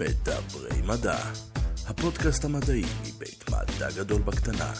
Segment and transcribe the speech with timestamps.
[0.00, 1.18] מדברי מדע,
[1.88, 4.72] הפודקאסט המדעי מבית מדע גדול בקטנה.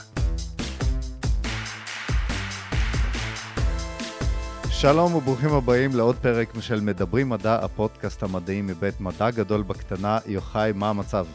[4.70, 10.18] שלום וברוכים הבאים לעוד פרק של מדברים מדע, הפודקאסט המדעי מבית מדע גדול בקטנה.
[10.26, 11.26] יוחאי, מה המצב?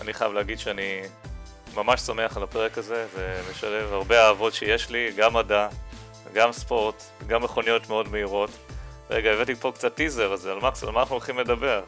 [0.00, 1.00] אני חייב להגיד שאני
[1.74, 5.68] ממש שמח על הפרק הזה, זה משלב הרבה אהבות שיש לי, גם מדע,
[6.34, 8.50] גם ספורט, גם מכוניות מאוד מהירות.
[9.10, 11.80] רגע, הבאתי פה קצת טיזר, אז על מקס, על מה אנחנו הולכים לדבר?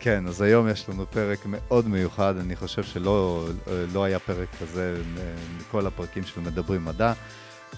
[0.00, 3.48] כן, אז היום יש לנו פרק מאוד מיוחד, אני חושב שלא
[3.92, 5.02] לא היה פרק כזה
[5.58, 7.12] מכל הפרקים של מדברים מדע.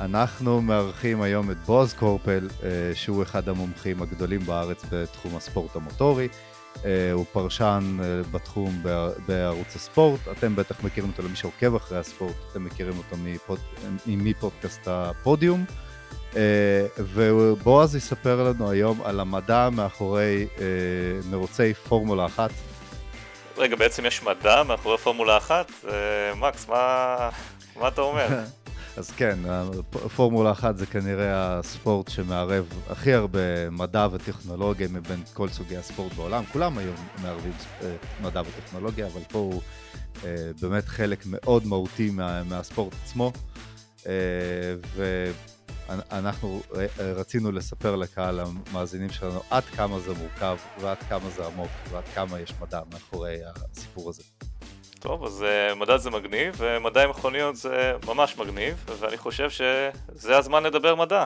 [0.00, 6.28] אנחנו מארחים היום את בועז קורפל, אה, שהוא אחד המומחים הגדולים בארץ בתחום הספורט המוטורי.
[6.84, 8.82] אה, הוא פרשן אה, בתחום
[9.28, 13.58] בערוץ הספורט, אתם בטח מכירים אותו למי שעוקב אחרי הספורט, אתם מכירים אותו מפוד,
[14.06, 15.64] מפודקאסט הפודיום.
[16.98, 20.46] ובועז יספר לנו היום על המדע מאחורי
[21.30, 22.50] מרוצי פורמולה אחת.
[23.56, 25.72] רגע, בעצם יש מדע מאחורי פורמולה אחת?
[26.36, 27.28] מקס, מה,
[27.80, 28.26] מה אתה אומר?
[28.96, 29.38] אז כן,
[30.16, 36.44] פורמולה אחת זה כנראה הספורט שמערב הכי הרבה מדע וטכנולוגיה מבין כל סוגי הספורט בעולם.
[36.52, 39.62] כולם היום מערבים אה, מדע וטכנולוגיה, אבל פה הוא
[40.24, 43.32] אה, באמת חלק מאוד מהותי מה, מהספורט עצמו.
[44.06, 44.12] אה,
[45.88, 46.60] ואנחנו
[46.98, 52.40] רצינו לספר לקהל המאזינים שלנו עד כמה זה מורכב ועד כמה זה עמוק ועד כמה
[52.40, 54.22] יש מדע מאחורי הסיפור הזה.
[55.00, 60.38] טוב, אז uh, מדע זה מגניב, ומדע עם מכוניות זה ממש מגניב, ואני חושב שזה
[60.38, 61.24] הזמן לדבר מדע.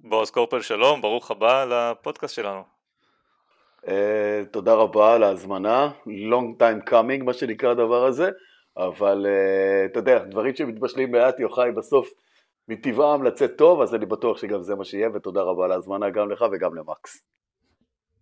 [0.00, 2.79] בועז קורפל שלום, ברוך הבא לפודקאסט שלנו.
[3.84, 3.90] Uh,
[4.50, 8.30] תודה רבה על ההזמנה, long time coming מה שנקרא הדבר הזה,
[8.76, 12.08] אבל uh, אתה יודע, דברים שמתבשלים לאט יוחאי בסוף
[12.68, 16.30] מטבעם לצאת טוב, אז אני בטוח שגם זה מה שיהיה, ותודה רבה על ההזמנה גם
[16.30, 17.24] לך וגם למקס.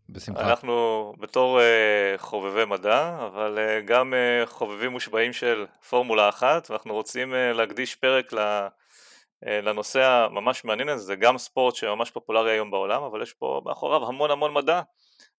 [0.09, 0.51] בשמחה.
[0.51, 6.95] אנחנו בתור uh, חובבי מדע, אבל uh, גם uh, חובבים מושבעים של פורמולה אחת, ואנחנו
[6.95, 12.51] רוצים uh, להקדיש פרק ל, uh, לנושא הממש מעניין הזה, זה גם ספורט שממש פופולרי
[12.51, 14.81] היום בעולם, אבל יש פה מאחוריו המון המון מדע,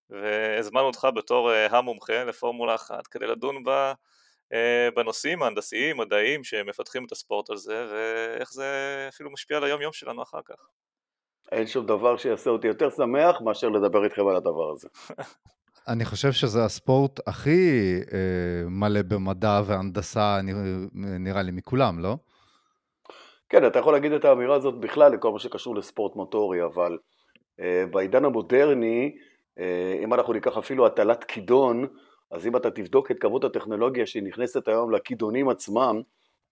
[0.10, 3.94] והזמנו אותך בתור uh, המומחה לפורמולה אחת כדי לדון בה
[4.54, 8.66] אה, בנושאים ההנדסיים, מדעיים, שמפתחים את הספורט הזה, ואיך זה
[9.10, 10.56] אפילו משפיע על היום יום שלנו אחר כך.
[11.52, 14.88] אין שום דבר שיעשה אותי יותר שמח מאשר לדבר איתכם על הדבר הזה.
[15.88, 20.40] אני חושב שזה הספורט הכי אה, מלא במדע והנדסה,
[20.94, 22.16] נראה לי, מכולם, לא?
[23.50, 26.98] כן, אתה יכול להגיד את האמירה הזאת בכלל לכל מה שקשור לספורט מוטורי, אבל
[27.60, 29.29] אה, בעידן המודרני, אה,
[30.04, 31.88] אם אנחנו ניקח אפילו הטלת כידון,
[32.32, 36.02] אז אם אתה תבדוק את כמות הטכנולוגיה שהיא נכנסת היום לכידונים עצמם,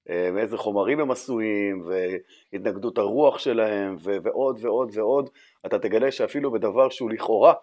[0.10, 5.30] אה, מאיזה חומרים הם עשויים, והתנגדות הרוח שלהם, ועוד ועוד ועוד,
[5.66, 7.54] אתה תגלה שאפילו בדבר שהוא לכאורה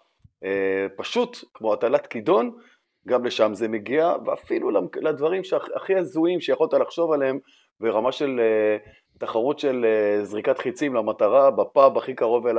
[0.43, 2.51] אה, פשוט, כמו הטלת כידון,
[3.07, 4.69] גם לשם זה מגיע, ואפילו
[5.01, 5.41] לדברים
[5.75, 7.39] הכי הזויים שיכולת לחשוב עליהם
[7.79, 8.77] ברמה של אה,
[9.19, 9.85] תחרות של
[10.23, 12.57] זריקת חיצים למטרה בפאב הכי קרוב אל,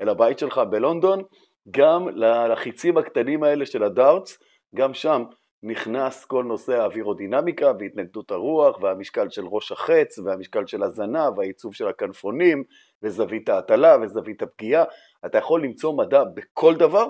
[0.00, 1.22] אל הבית שלך בלונדון,
[1.70, 4.38] גם לחיצים הקטנים האלה של הדארטס,
[4.74, 5.24] גם שם
[5.62, 11.88] נכנס כל נושא האווירודינמיקה והתנגדות הרוח והמשקל של ראש החץ והמשקל של הזנב והעיצוב של
[11.88, 12.64] הכנפונים
[13.02, 14.84] וזווית ההטלה וזווית הפגיעה.
[15.26, 17.06] אתה יכול למצוא מדע בכל דבר,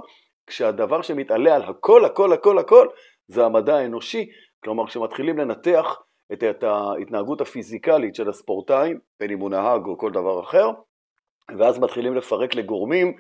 [0.47, 2.87] כשהדבר שמתעלה על הכל הכל הכל הכל
[3.29, 4.27] זה המדע האנושי,
[4.65, 5.97] כלומר כשמתחילים לנתח
[6.33, 10.71] את, ההתנהגות הפיזיקלית של הספורטאים, בין אם הוא נהג או כל דבר אחר,
[11.59, 13.17] ואז מתחילים לפרק לגורמים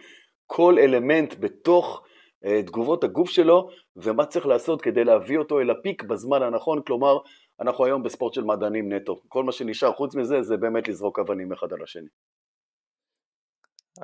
[0.47, 2.03] כל אלמנט בתוך
[2.44, 7.19] אה, תגובות הגוף שלו ומה צריך לעשות כדי להביא אותו אל הפיק בזמן הנכון, כלומר
[7.60, 11.53] אנחנו היום בספורט של מדענים נטו, כל מה שנשאר חוץ מזה זה באמת לזרוק אבנים
[11.53, 12.09] אחד על השני.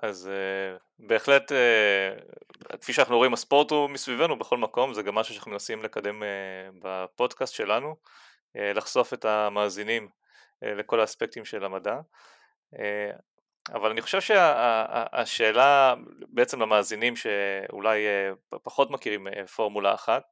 [0.03, 5.35] אז uh, בהחלט, uh, כפי שאנחנו רואים, הספורט הוא מסביבנו בכל מקום, זה גם משהו
[5.35, 6.27] שאנחנו מנסים לקדם uh,
[6.83, 7.97] בפודקאסט שלנו,
[8.57, 12.01] uh, לחשוף את המאזינים uh, לכל האספקטים של המדע.
[12.75, 12.79] Uh,
[13.69, 15.95] אבל אני חושב שהשאלה
[16.29, 18.31] בעצם למאזינים שאולי אה,
[18.63, 20.23] פחות מכירים אה, פורמולה אחת,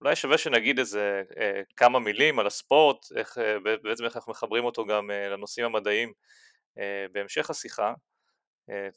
[0.00, 3.38] אולי שווה שנגיד איזה אה, כמה מילים על הספורט, איך,
[3.82, 6.12] בעצם איך אנחנו מחברים אותו גם לנושאים המדעיים
[7.12, 7.94] בהמשך השיחה.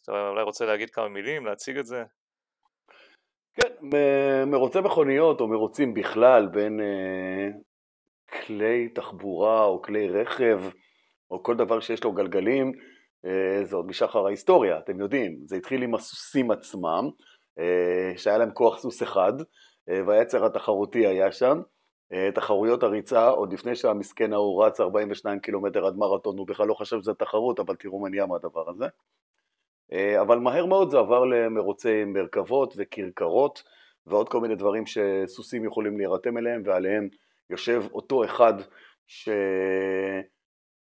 [0.04, 2.04] אתה אולי רוצה להגיד כמה מילים, להציג את זה?
[3.54, 3.74] כן,
[4.48, 6.80] מרוצי מכוניות או מרוצים בכלל בין
[8.32, 10.62] כלי תחבורה או כלי רכב
[11.32, 12.72] או כל דבר שיש לו גלגלים,
[13.64, 17.10] זה עוד משחר ההיסטוריה, אתם יודעים, זה התחיל עם הסוסים עצמם,
[17.60, 19.34] אה, שהיה להם כוח סוס אחד,
[19.90, 21.62] אה, והיצר התחרותי היה שם,
[22.36, 27.02] תחרויות הריצה, עוד לפני שהמסכן ההוא רץ 42 קילומטר עד מרתון, הוא בכלל לא חשב
[27.02, 28.86] שזה תחרות, אבל תראו מה נהיה מהדבר הזה.
[30.22, 33.64] אבל מהר מאוד זה עבר למרוצי מרכבות וכרכרות
[34.06, 37.08] ועוד כל מיני דברים שסוסים יכולים להירתם אליהם ועליהם
[37.50, 38.54] יושב אותו אחד
[39.08, 39.30] ש...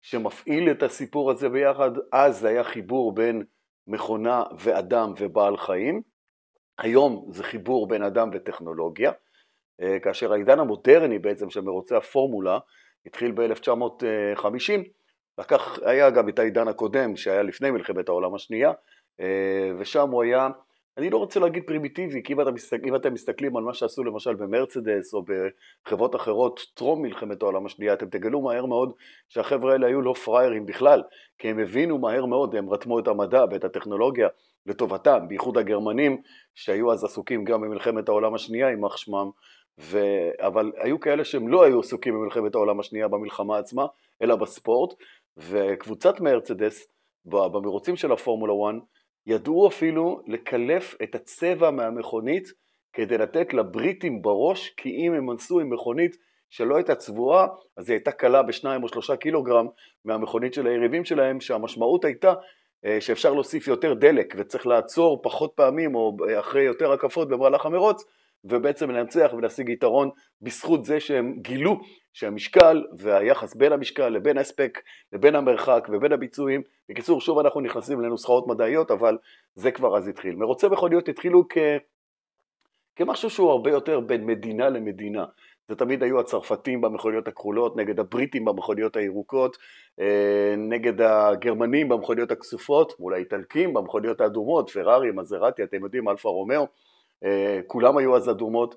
[0.09, 3.44] שמפעיל את הסיפור הזה ביחד, אז זה היה חיבור בין
[3.88, 6.01] מכונה ואדם ובעל חיים,
[6.77, 9.12] היום זה חיבור בין אדם וטכנולוגיה,
[9.81, 12.59] אה, כאשר העידן המודרני בעצם של מרוצי הפורמולה
[13.06, 14.71] התחיל ב-1950,
[15.38, 18.71] לקח, היה גם את העידן הקודם שהיה לפני מלחמת העולם השנייה,
[19.19, 20.50] אה, ושם הוא היה
[20.97, 24.03] אני לא רוצה להגיד פרימיטיבי, כי אם אתם, מסתכל, אם אתם מסתכלים על מה שעשו
[24.03, 25.23] למשל במרצדס או
[25.85, 28.91] בחברות אחרות טרום מלחמת העולם השנייה, אתם תגלו מהר מאוד
[29.29, 31.03] שהחבר'ה האלה היו לא פראיירים בכלל,
[31.38, 34.27] כי הם הבינו מהר מאוד, הם רתמו את המדע ואת הטכנולוגיה
[34.65, 36.21] לטובתם, בייחוד הגרמנים
[36.55, 39.29] שהיו אז עסוקים גם במלחמת העולם השנייה, יימח שמם,
[39.79, 39.99] ו...
[40.39, 43.85] אבל היו כאלה שהם לא היו עסוקים במלחמת העולם השנייה במלחמה עצמה,
[44.21, 44.94] אלא בספורט,
[45.38, 46.88] וקבוצת מרצדס
[47.25, 48.96] במרוצים של הפורמולה 1
[49.27, 52.47] ידעו אפילו לקלף את הצבע מהמכונית
[52.94, 56.18] כדי לתת לבריטים בראש, כי אם הם נסעו עם מכונית
[56.50, 57.47] שלא הייתה צבועה,
[57.77, 59.68] אז היא הייתה קלה בשניים או שלושה קילוגרם
[60.06, 62.33] מהמכונית של היריבים שלהם, שהמשמעות הייתה
[62.85, 68.03] אה, שאפשר להוסיף יותר דלק וצריך לעצור פחות פעמים או אחרי יותר הקפות במהלך המרוץ,
[68.49, 70.09] ובעצם לנצח ולהשיג יתרון
[70.41, 71.79] בזכות זה שהם גילו
[72.13, 74.79] שהמשקל והיחס בין המשקל לבין ההספק
[75.13, 79.17] לבין המרחק ובין הביצועים, בקיצור שוב אנחנו נכנסים לנוסחאות מדעיות אבל
[79.55, 80.35] זה כבר אז התחיל.
[80.35, 81.57] מרוצי מכוניות התחילו כ...
[82.95, 85.25] כמשהו שהוא הרבה יותר בין מדינה למדינה.
[85.69, 89.57] זה תמיד היו הצרפתים במכוניות הכחולות, נגד הבריטים במכוניות הירוקות,
[89.99, 96.67] אה, נגד הגרמנים במכוניות הכסופות, מול האיטלקים במכוניות האדומות, פרארי, מזרטי, אתם יודעים, אלפה רומאו,
[97.67, 98.75] כולם היו אז אדומות,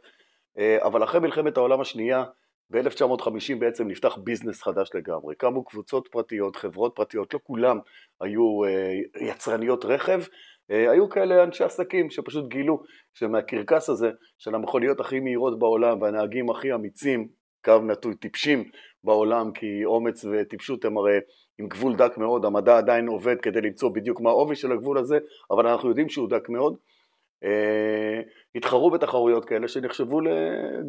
[0.58, 2.24] אה, אבל אחרי מלחמת העולם השנייה,
[2.70, 7.78] ב-1950 בעצם נפתח ביזנס חדש לגמרי, קמו קבוצות פרטיות, חברות פרטיות, לא כולם
[8.20, 10.20] היו אה, יצרניות רכב,
[10.68, 12.82] היו כאלה אנשי עסקים שפשוט גילו
[13.14, 17.28] שמהקרקס הזה של המכוניות הכי מהירות בעולם והנהגים הכי אמיצים,
[17.64, 18.64] קו נטוי טיפשים
[19.04, 21.18] בעולם, כי אומץ וטיפשות הם הרי
[21.58, 25.18] עם גבול דק מאוד, המדע עדיין עובד כדי למצוא בדיוק מה העובי של הגבול הזה,
[25.50, 26.99] אבל אנחנו יודעים שהוא דק מאוד, אה,
[28.54, 30.20] התחרו בתחרויות כאלה שנחשבו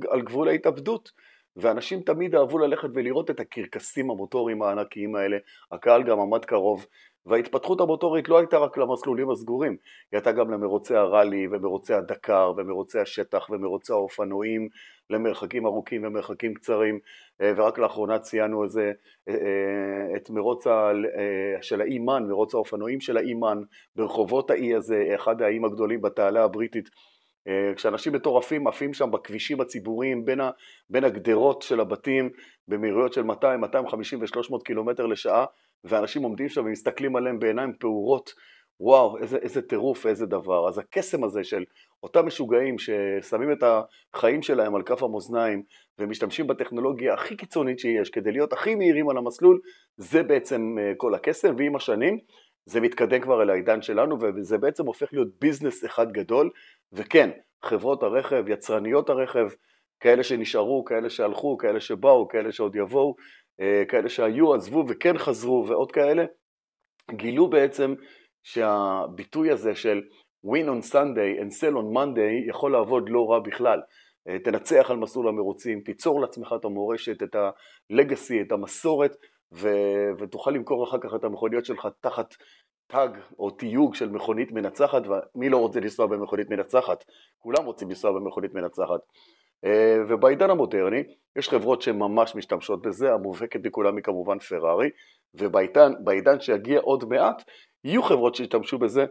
[0.09, 1.12] על גבול ההתאבדות
[1.56, 5.38] ואנשים תמיד אהבו ללכת ולראות את הקרקסים המוטוריים הענקיים האלה,
[5.71, 6.86] הקהל גם עמד קרוב
[7.25, 13.00] וההתפתחות המוטורית לא הייתה רק למסלולים הסגורים, היא הייתה גם למרוצי הראלי ומרוצי הדקר ומרוצי
[13.00, 14.68] השטח ומרוצי האופנועים
[15.09, 17.00] למרחקים ארוכים ומרחקים קצרים.
[17.42, 18.92] אה, ורק לאחרונה ציינו איזה,
[19.30, 20.65] אה, אה, את מרוץ
[21.62, 23.57] של האימן, מרוץ האופנועים של האימן
[23.95, 26.89] ברחובות האי הזה, אחד האיים הגדולים בתעלה הבריטית
[27.76, 30.50] כשאנשים מטורפים עפים שם בכבישים הציבוריים בין, ה,
[30.90, 32.30] בין הגדרות של הבתים
[32.68, 35.46] במהירויות של 200, 250 ו-300 קילומטר לשעה
[35.84, 38.34] ואנשים עומדים שם ומסתכלים עליהם בעיניים פעורות
[38.84, 40.68] וואו, איזה, איזה טירוף, איזה דבר.
[40.68, 41.64] אז הקסם הזה של
[42.04, 43.64] אותם משוגעים ששמים את
[44.14, 45.64] החיים שלהם על כף המאזניים
[46.00, 49.60] ומשתמשים בטכנולוגיה הכי קיצונית שיש כדי להיות הכי מהירים על המסלול,
[49.98, 52.20] זה בעצם אה, כל הקסם, ועם השנים
[52.66, 56.50] זה מתקדם כבר אל העידן שלנו וזה בעצם הופך להיות ביזנס אחד גדול,
[56.94, 57.30] וכן,
[57.66, 59.48] חברות הרכב, יצרניות הרכב,
[60.00, 63.16] כאלה שנשארו, כאלה שהלכו, כאלה שבאו, כאלה שעוד יבואו,
[63.62, 66.25] אה, כאלה שהיו, עזבו וכן חזרו ועוד כאלה,
[67.12, 67.94] גילו בעצם
[68.44, 70.02] שהביטוי הזה של
[70.45, 73.80] win on Sunday and sell on Monday יכול לעבוד לא רע בכלל.
[74.28, 77.35] אה, תנצח על מסלול המרוצים, תיצור לעצמך את המורשת, את
[77.92, 79.16] הלגאסי, את המסורת,
[79.54, 82.35] ו- ותוכל למכור אחר כך את המכוניות שלך תחת
[82.92, 85.02] תג או תיוג של מכונית מנצחת,
[85.36, 87.06] ומי לא רוצה לנסוע במכונית מנצחת?
[87.40, 89.00] כולם רוצים לנסוע במכונית מנצחת.
[89.66, 91.04] אה, ובעידן המודרני
[91.36, 94.90] יש חברות שממש משתמשות בזה, המובהקת מכולם היא כמובן פרארי,
[95.33, 97.44] ובעידן שיגיע עוד מעט
[97.83, 99.06] יהיו חברות שישתמשו בזה,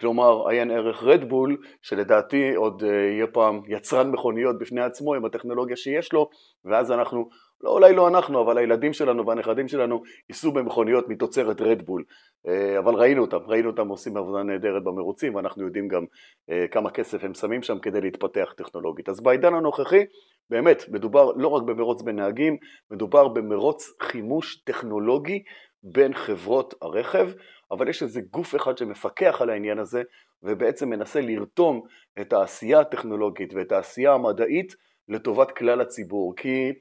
[0.00, 5.76] כלומר עיין ערך רדבול, שלדעתי עוד אה, יהיה פעם יצרן מכוניות בפני עצמו עם הטכנולוגיה
[5.76, 6.30] שיש לו,
[6.64, 7.28] ואז אנחנו,
[7.62, 12.04] לא, אולי לא אנחנו, אבל הילדים שלנו והנכדים שלנו ייסעו במכוניות מתוצרת רדבול.
[12.48, 16.04] אה, אבל ראינו אותם, ראינו אותם עושים עבודה נהדרת במרוצים, ואנחנו יודעים גם
[16.50, 19.08] אה, כמה כסף הם שמים שם כדי להתפתח טכנולוגית.
[19.08, 20.04] אז בעידן הנוכחי,
[20.50, 22.56] באמת, מדובר לא רק במרוץ בין נהגים,
[22.90, 25.42] מדובר במרוץ חימוש טכנולוגי
[25.82, 27.28] בין חברות הרכב,
[27.70, 30.02] אבל יש איזה גוף אחד שמפקח על העניין הזה
[30.42, 31.82] ובעצם מנסה לרתום
[32.20, 34.74] את העשייה הטכנולוגית ואת העשייה המדעית
[35.08, 36.72] לטובת כלל הציבור, כי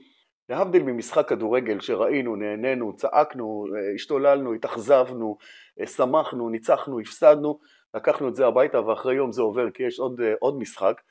[0.51, 3.65] להבדיל ממשחק כדורגל שראינו, נהנינו, צעקנו,
[3.96, 5.38] השתוללנו, התאכזבנו,
[5.86, 7.60] שמחנו, ניצחנו, הפסדנו,
[7.93, 11.01] לקחנו את זה הביתה ואחרי יום זה עובר כי יש עוד, עוד משחק.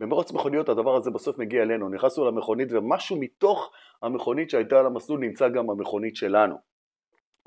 [0.00, 3.70] במרוץ מכוניות הדבר הזה בסוף מגיע אלינו, נכנסנו למכונית ומשהו מתוך
[4.02, 6.56] המכונית שהייתה על המסלול נמצא גם במכונית שלנו.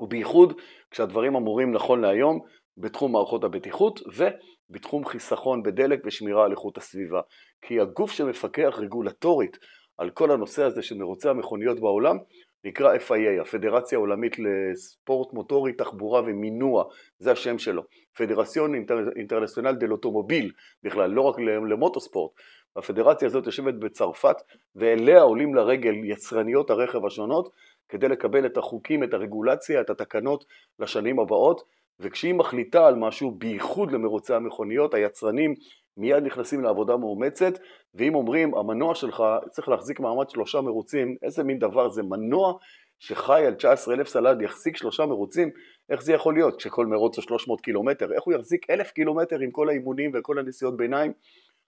[0.00, 0.52] ובייחוד
[0.90, 2.40] כשהדברים אמורים נכון להיום
[2.76, 7.20] בתחום מערכות הבטיחות ובתחום חיסכון בדלק ושמירה על איכות הסביבה.
[7.62, 9.56] כי הגוף שמפקח רגולטורית
[10.00, 12.16] על כל הנושא הזה של מרוצי המכוניות בעולם
[12.64, 16.84] נקרא FIA, הפדרציה העולמית לספורט מוטורי, תחבורה ומינוע,
[17.18, 17.82] זה השם שלו.
[18.16, 18.74] פדרציון
[19.16, 20.52] אינטרנציונל דל אוטומוביל
[20.82, 22.32] בכלל, לא רק למוטוספורט.
[22.76, 24.36] הפדרציה הזאת יושבת בצרפת
[24.76, 27.52] ואליה עולים לרגל יצרניות הרכב השונות
[27.88, 30.44] כדי לקבל את החוקים, את הרגולציה, את התקנות
[30.78, 31.62] לשנים הבאות
[32.00, 35.54] וכשהיא מחליטה על משהו, בייחוד למרוצי המכוניות, היצרנים
[36.00, 37.52] מיד נכנסים לעבודה מאומצת,
[37.94, 42.52] ואם אומרים המנוע שלך צריך להחזיק מעמד שלושה מרוצים, איזה מין דבר זה מנוע
[42.98, 45.50] שחי על 19 אלף סלד יחזיק שלושה מרוצים,
[45.90, 49.50] איך זה יכול להיות כשכל מרוץ הוא 300 קילומטר, איך הוא יחזיק אלף קילומטר עם
[49.50, 51.12] כל האימונים וכל הנסיעות ביניים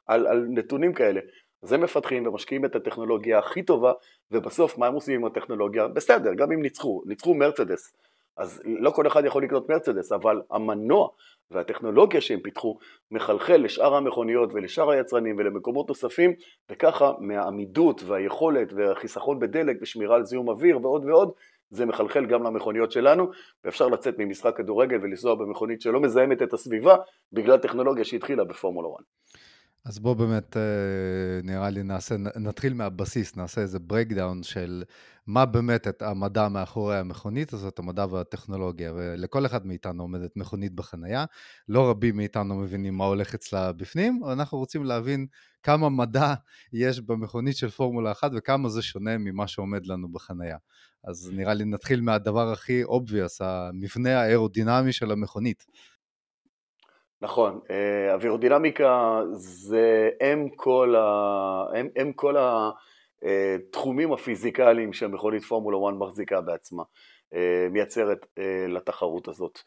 [0.07, 1.21] על, על נתונים כאלה.
[1.63, 3.93] אז הם מפתחים ומשקיעים את הטכנולוגיה הכי טובה,
[4.31, 5.89] ובסוף מה הם עושים עם הטכנולוגיה?
[5.89, 7.93] בסדר, גם אם ניצחו, ניצחו מרצדס,
[8.37, 11.09] אז לא כל אחד יכול לקנות מרצדס, אבל המנוע
[11.51, 12.79] והטכנולוגיה שהם פיתחו
[13.11, 16.33] מחלחל לשאר המכוניות ולשאר היצרנים ולמקומות נוספים,
[16.71, 21.33] וככה מהעמידות והיכולת והחיסכון בדלק ושמירה על זיהום אוויר ועוד ועוד,
[21.71, 23.31] זה מחלחל גם למכוניות שלנו,
[23.65, 26.97] ואפשר לצאת ממשחק כדורגל ולנסוע במכונית שלא מזהמת את הסביבה,
[27.33, 29.05] בגלל טכנולוגיה שהתחילה בפורמולה 1.
[29.85, 30.63] אז בוא באמת, אה,
[31.43, 34.85] נראה לי נעשה, נתחיל מהבסיס, נעשה איזה breakdown של
[35.27, 38.93] מה באמת את המדע מאחורי המכונית הזאת, המדע והטכנולוגיה.
[38.97, 41.25] ולכל אחד מאיתנו עומדת מכונית בחנייה,
[41.69, 45.27] לא רבים מאיתנו מבינים מה הולך אצלה בפנים, אנחנו רוצים להבין
[45.63, 46.35] כמה מדע
[46.73, 50.57] יש במכונית של פורמולה 1 וכמה זה שונה ממה שעומד לנו בחנייה.
[51.05, 55.67] אז נראה לי נתחיל מהדבר הכי obvious, המבנה האווירודינמי של המכונית.
[57.23, 61.81] נכון, אה, אווירודינמיקה זה אם כל, ה...
[61.81, 62.37] אם, אם כל
[63.23, 66.83] התחומים הפיזיקליים שמכונית פורמולה 1 מחזיקה בעצמה,
[67.35, 69.59] אה, מייצרת אה, לתחרות הזאת.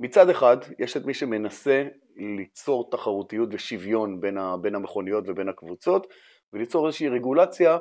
[0.00, 1.84] מצד אחד, יש את מי שמנסה
[2.16, 4.56] ליצור תחרותיות ושוויון בין, ה...
[4.56, 6.06] בין המכוניות ובין הקבוצות,
[6.52, 7.78] וליצור איזושהי רגולציה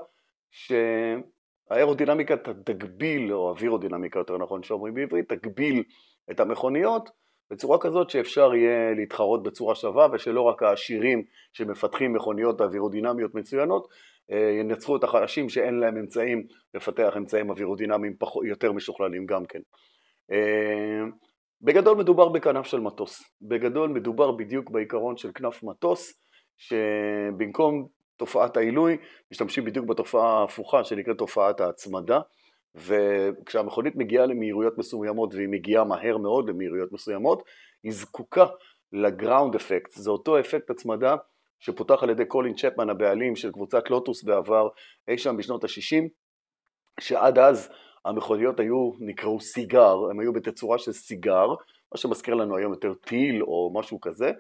[0.52, 5.84] שהאירודינמיקה תגביל, או אווירודינמיקה יותר נכון שאומרים בעברית, תגביל
[6.32, 7.10] את המכוניות
[7.52, 11.24] בצורה כזאת שאפשר יהיה להתחרות בצורה שווה ושלא רק העשירים
[11.54, 13.88] שמפתחים מכוניות אווירודינמיות מצוינות
[14.32, 18.14] אה, ינצחו את החלשים שאין להם אמצעים לפתח אמצעים אווירודינמיים
[18.44, 19.60] יותר משוכללים גם כן.
[20.32, 21.06] אה,
[21.62, 26.14] בגדול מדובר בכנף של מטוס, בגדול מדובר בדיוק בעיקרון של כנף מטוס
[26.58, 27.88] שבמקום
[28.18, 28.98] תופעת העילוי
[29.32, 32.20] משתמשים בדיוק בתופעה ההפוכה שנקראת תופעת ההצמדה
[32.76, 37.44] וכשהמכונית מגיעה למהירויות מסוימות והיא מגיעה מהר מאוד למהירויות מסוימות,
[37.84, 38.46] היא זקוקה
[38.94, 41.16] לגראונד אפקט, זה אותו אפקט הצמדה
[41.60, 44.68] שפותח על ידי קולין צ'פמן הבעלים של קבוצת לוטוס בעבר
[45.08, 46.04] אי שם בשנות ה-60,
[47.00, 47.70] שעד אז
[48.06, 51.48] המכוניות היו, נקראו סיגר, הם היו בתצורה של סיגר,
[51.92, 54.32] מה שמזכיר לנו היום יותר טיל או משהו כזה,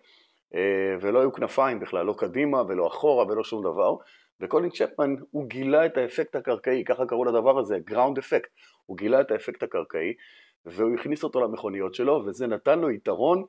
[0.56, 3.96] אה, ולא היו כנפיים בכלל, לא קדימה ולא אחורה ולא שום דבר,
[4.42, 8.50] וקולין צ'פמן הוא גילה את האפקט הקרקעי, ככה קראו לדבר הזה, גראונד אפקט,
[8.86, 10.14] הוא גילה את האפקט הקרקעי
[10.66, 13.44] והוא הכניס אותו למכוניות שלו וזה נתן לו יתרון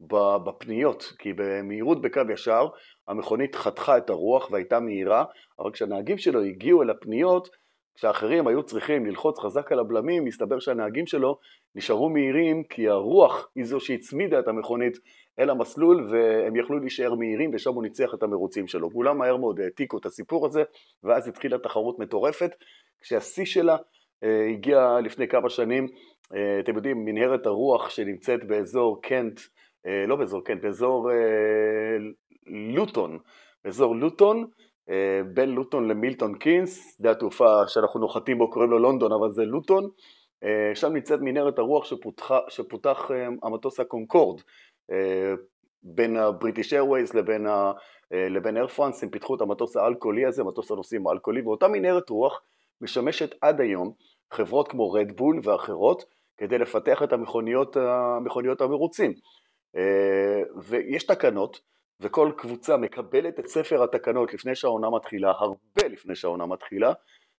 [0.00, 2.68] בפניות, כי במהירות בקו ישר
[3.08, 5.24] המכונית חתכה את הרוח והייתה מהירה,
[5.58, 7.48] אבל כשהנהגים שלו הגיעו אל הפניות,
[7.94, 11.38] כשאחרים היו צריכים ללחוץ חזק על הבלמים, מסתבר שהנהגים שלו
[11.74, 14.98] נשארו מהירים כי הרוח היא זו שהצמידה את המכונית
[15.38, 18.90] אל המסלול והם יכלו להישאר מהירים ושם הוא ניצח את המרוצים שלו.
[18.90, 20.62] כולם מהר מאוד העתיקו את הסיפור הזה
[21.02, 22.50] ואז התחילה תחרות מטורפת
[23.00, 23.76] כשהשיא שלה
[24.24, 25.86] אה, הגיע לפני כמה שנים,
[26.34, 29.40] אה, אתם יודעים, מנהרת הרוח שנמצאת באזור קנט,
[29.86, 31.96] אה, לא באזור קנט, באזור אה,
[32.74, 33.18] לוטון,
[33.64, 34.46] באזור לוטון,
[34.90, 39.44] אה, בין לוטון למילטון קינס, שדה התעופה שאנחנו נוחתים בו קוראים לו לונדון אבל זה
[39.44, 39.88] לוטון,
[40.44, 43.10] אה, שם נמצאת מנהרת הרוח שפותח, שפותח
[43.42, 44.40] המטוס הקונקורד
[45.84, 47.72] בין הבריטיש איירווייז לבין, אה,
[48.12, 52.42] לבין אייר פרנס, הם פיתחו את המטוס האלכוהולי הזה, מטוס הנוסעים האלכוהולי, ואותה מנהרת רוח
[52.80, 53.92] משמשת עד היום
[54.32, 56.04] חברות כמו רדבול ואחרות
[56.36, 59.12] כדי לפתח את המכוניות, המכוניות המרוצים.
[59.76, 61.60] אה, ויש תקנות,
[62.00, 66.92] וכל קבוצה מקבלת את ספר התקנות לפני שהעונה מתחילה, הרבה לפני שהעונה מתחילה,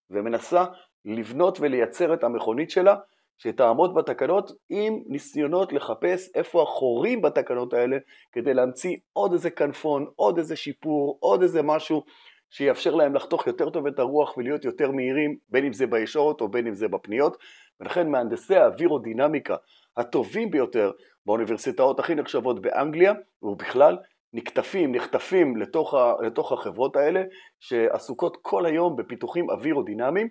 [0.10, 0.66] ומנסה
[1.06, 2.96] לבנות ולייצר את המכונית שלה
[3.38, 7.98] שתעמוד בתקנות עם ניסיונות לחפש איפה החורים בתקנות האלה
[8.32, 12.04] כדי להמציא עוד איזה כנפון, עוד איזה שיפור, עוד איזה משהו
[12.50, 16.48] שיאפשר להם לחתוך יותר טוב את הרוח ולהיות יותר מהירים בין אם זה בישורת או
[16.48, 17.38] בין אם זה בפניות.
[17.80, 19.56] ולכן מהנדסי האווירודינמיקה
[19.98, 20.92] הטובים ביותר
[21.26, 23.98] באוניברסיטאות הכי נחשבות באנגליה ובכלל
[24.34, 27.24] נקטפים, נחטפים לתוך, ה, לתוך החברות האלה
[27.60, 30.28] שעסוקות כל היום בפיתוחים אווירודינמיים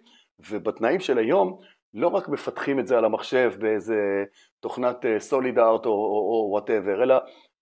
[0.51, 1.59] ובתנאים של היום
[1.95, 4.25] לא רק מפתחים את זה על המחשב באיזה
[4.61, 7.15] תוכנת סוליד ארט או whatever, אלא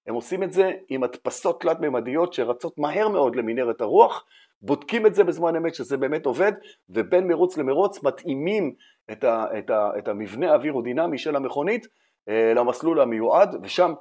[0.07, 4.25] הם עושים את זה עם הדפסות תלת-ממדיות שרצות מהר מאוד למנהרת הרוח,
[4.63, 6.53] בודקים את זה בזמן אמת שזה באמת עובד,
[6.91, 8.75] ובין מרוץ למרוץ מתאימים
[9.13, 11.87] את, ה, את, ה, את המבנה האווירודינמי של המכונית
[12.29, 13.93] אה, למסלול המיועד, ושם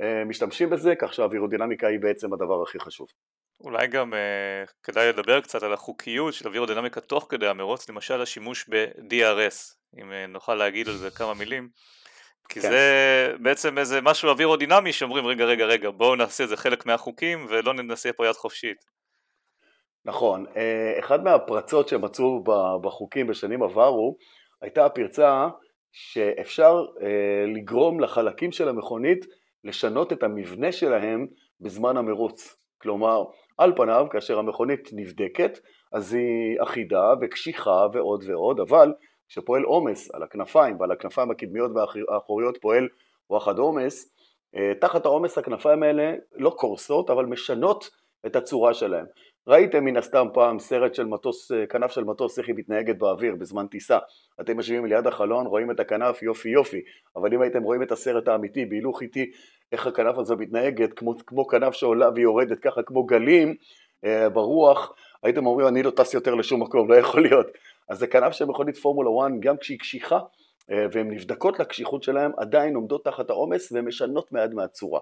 [0.00, 3.06] אה, משתמשים בזה, כך שהאווירודינמיקה היא בעצם הדבר הכי חשוב.
[3.60, 8.66] אולי גם אה, כדאי לדבר קצת על החוקיות של אווירודינמיקה תוך כדי המרוץ, למשל השימוש
[8.68, 11.68] ב-DRS, אם אה, נוכל להגיד על זה כמה מילים.
[12.48, 12.70] כי כן.
[12.70, 17.46] זה בעצם איזה משהו אווירודינמי שאומרים רגע רגע רגע בואו נעשה את זה חלק מהחוקים
[17.48, 18.84] ולא ננסה פה יד חופשית.
[20.04, 22.44] נכון, אה, אחד מהפרצות שמצאו
[22.82, 24.16] בחוקים בשנים עברו
[24.62, 25.48] הייתה הפרצה
[25.92, 29.26] שאפשר אה, לגרום לחלקים של המכונית
[29.64, 31.26] לשנות את המבנה שלהם
[31.60, 32.56] בזמן המרוץ.
[32.78, 33.24] כלומר,
[33.60, 35.58] על פניו, כאשר המכונית נבדקת,
[35.92, 38.92] אז היא אחידה וקשיחה ועוד ועוד, אבל
[39.28, 42.88] כשפועל עומס על הכנפיים ועל הכנפיים הקדמיות והאחוריות פועל
[43.30, 44.14] וואחד עומס,
[44.56, 47.90] אה, תחת העומס הכנפיים האלה לא קורסות אבל משנות
[48.26, 49.06] את הצורה שלהם.
[49.46, 53.34] ראיתם מן הסתם פעם סרט של מטוס, אה, כנף של מטוס, איך היא מתנהגת באוויר
[53.36, 53.98] בזמן טיסה.
[54.40, 56.80] אתם יושבים ליד החלון, רואים את הכנף, יופי יופי,
[57.16, 59.30] אבל אם הייתם רואים את הסרט האמיתי בהילוך איטי,
[59.72, 63.54] איך הכנף הזו מתנהגת, כמו, כמו כנף שעולה ויורדת, ככה כמו גלים
[64.04, 67.46] אה, ברוח, הייתם אומרים אני לא טס יותר לשום מקום, לא יכול להיות.
[67.88, 70.18] אז זה כנף של מכונית פורמולה 1, גם כשהיא קשיחה,
[70.70, 75.00] אה, והן נבדקות לקשיחות שלהן, עדיין עומדות תחת העומס והן משנות מעט מהצורה.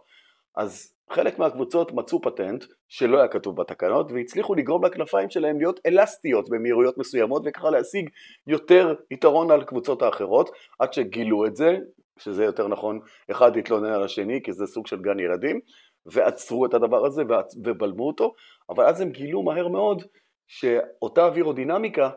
[0.57, 6.49] אז חלק מהקבוצות מצאו פטנט שלא היה כתוב בתקנות והצליחו לגרום לכנפיים שלהם להיות אלסטיות
[6.49, 8.11] במהירויות מסוימות וככה להשיג
[8.47, 11.77] יותר יתרון על קבוצות האחרות עד שגילו את זה,
[12.19, 13.01] שזה יותר נכון,
[13.31, 15.61] אחד התלונן על השני כי זה סוג של גן ילדים
[16.07, 17.23] ועצרו את הדבר הזה
[17.65, 18.35] ובלמו אותו,
[18.71, 20.03] אבל אז הם גילו מהר מאוד
[20.49, 22.11] שאותה אווירודינמיקה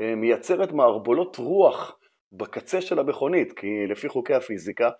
[0.00, 1.98] אה, מייצרת מערבולות רוח
[2.32, 4.90] בקצה של המכונית, כי לפי חוקי הפיזיקה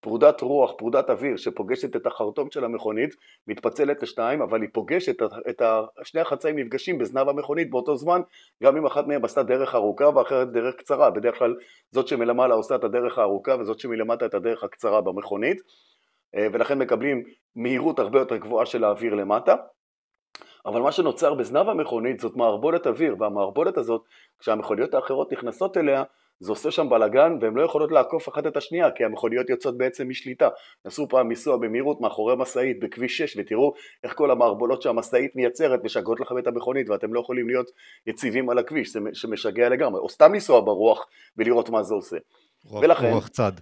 [0.00, 3.14] פרודת רוח, פרודת אוויר שפוגשת את החרטום של המכונית
[3.46, 5.62] מתפצלת לשתיים אבל היא פוגשת את
[6.04, 8.20] שני החצאים נפגשים בזנב המכונית באותו זמן
[8.62, 11.10] גם אם אחת מהם עשתה דרך ארוכה ואחרת דרך קצרה.
[11.10, 11.54] בדרך כלל
[11.90, 15.60] זאת שמלמעלה עושה את הדרך הארוכה וזאת שמלמטה את הדרך הקצרה במכונית
[16.34, 17.22] אה, ולכן מקבלים
[17.56, 19.54] מהירות הרבה יותר גבוהה של האוויר למטה.
[20.66, 24.02] אבל מה שנוצר בזנב המכונית זאת מערבולת אוויר והמערבולת הזאת
[24.38, 26.02] כשהמכוניות האחרות נכנסות אליה
[26.40, 30.08] זה עושה שם בלאגן והן לא יכולות לעקוף אחת את השנייה כי המכוניות יוצאות בעצם
[30.08, 30.48] משליטה.
[30.84, 33.74] נסו פעם לנסוע במהירות מאחורי משאית בכביש 6 ותראו
[34.04, 37.70] איך כל המערבולות שהמשאית מייצרת משגעות לכם את המכונית ואתם לא יכולים להיות
[38.06, 42.16] יציבים על הכביש, זה שמשגע לגמרי, או סתם לנסוע ברוח ולראות מה זה עושה.
[42.64, 43.52] רוח, ולכן, רוח צד.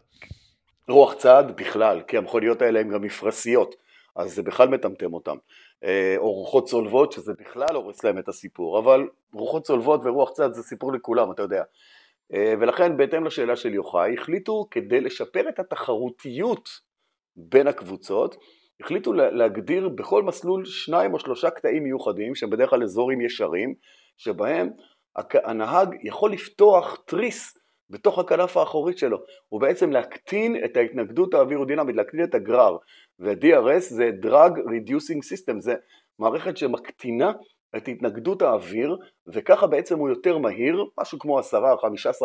[0.88, 3.74] רוח צד בכלל, כי המכוניות האלה הן גם מפרשיות,
[4.16, 5.36] אז זה בכלל מטמטם אותם.
[5.84, 10.52] אה, או רוחות צולבות, שזה בכלל הורס להם את הסיפור, אבל רוחות צולבות ורוח צד
[10.52, 11.62] זה סיפור לכולם, אתה יודע.
[12.34, 16.68] אה, ולכן בהתאם לשאלה של יוחאי החליטו כדי לשפר את התחרותיות
[17.36, 18.36] בין הקבוצות
[18.80, 23.74] החליטו להגדיר בכל מסלול שניים או שלושה קטעים מיוחדים שהם בדרך כלל אזורים ישרים
[24.16, 24.70] שבהם
[25.44, 27.58] הנהג יכול לפתוח תריס
[27.90, 29.18] בתוך הכנף האחורית שלו.
[29.52, 32.76] ובעצם להקטין את ההתנגדות האווירודינמית, להקטין את הגרר.
[33.20, 35.74] ו-DRS זה Drug Reducing System, זה
[36.18, 37.32] מערכת שמקטינה
[37.76, 38.96] את התנגדות האוויר
[39.34, 41.42] וככה בעצם הוא יותר מהיר, משהו כמו 10-15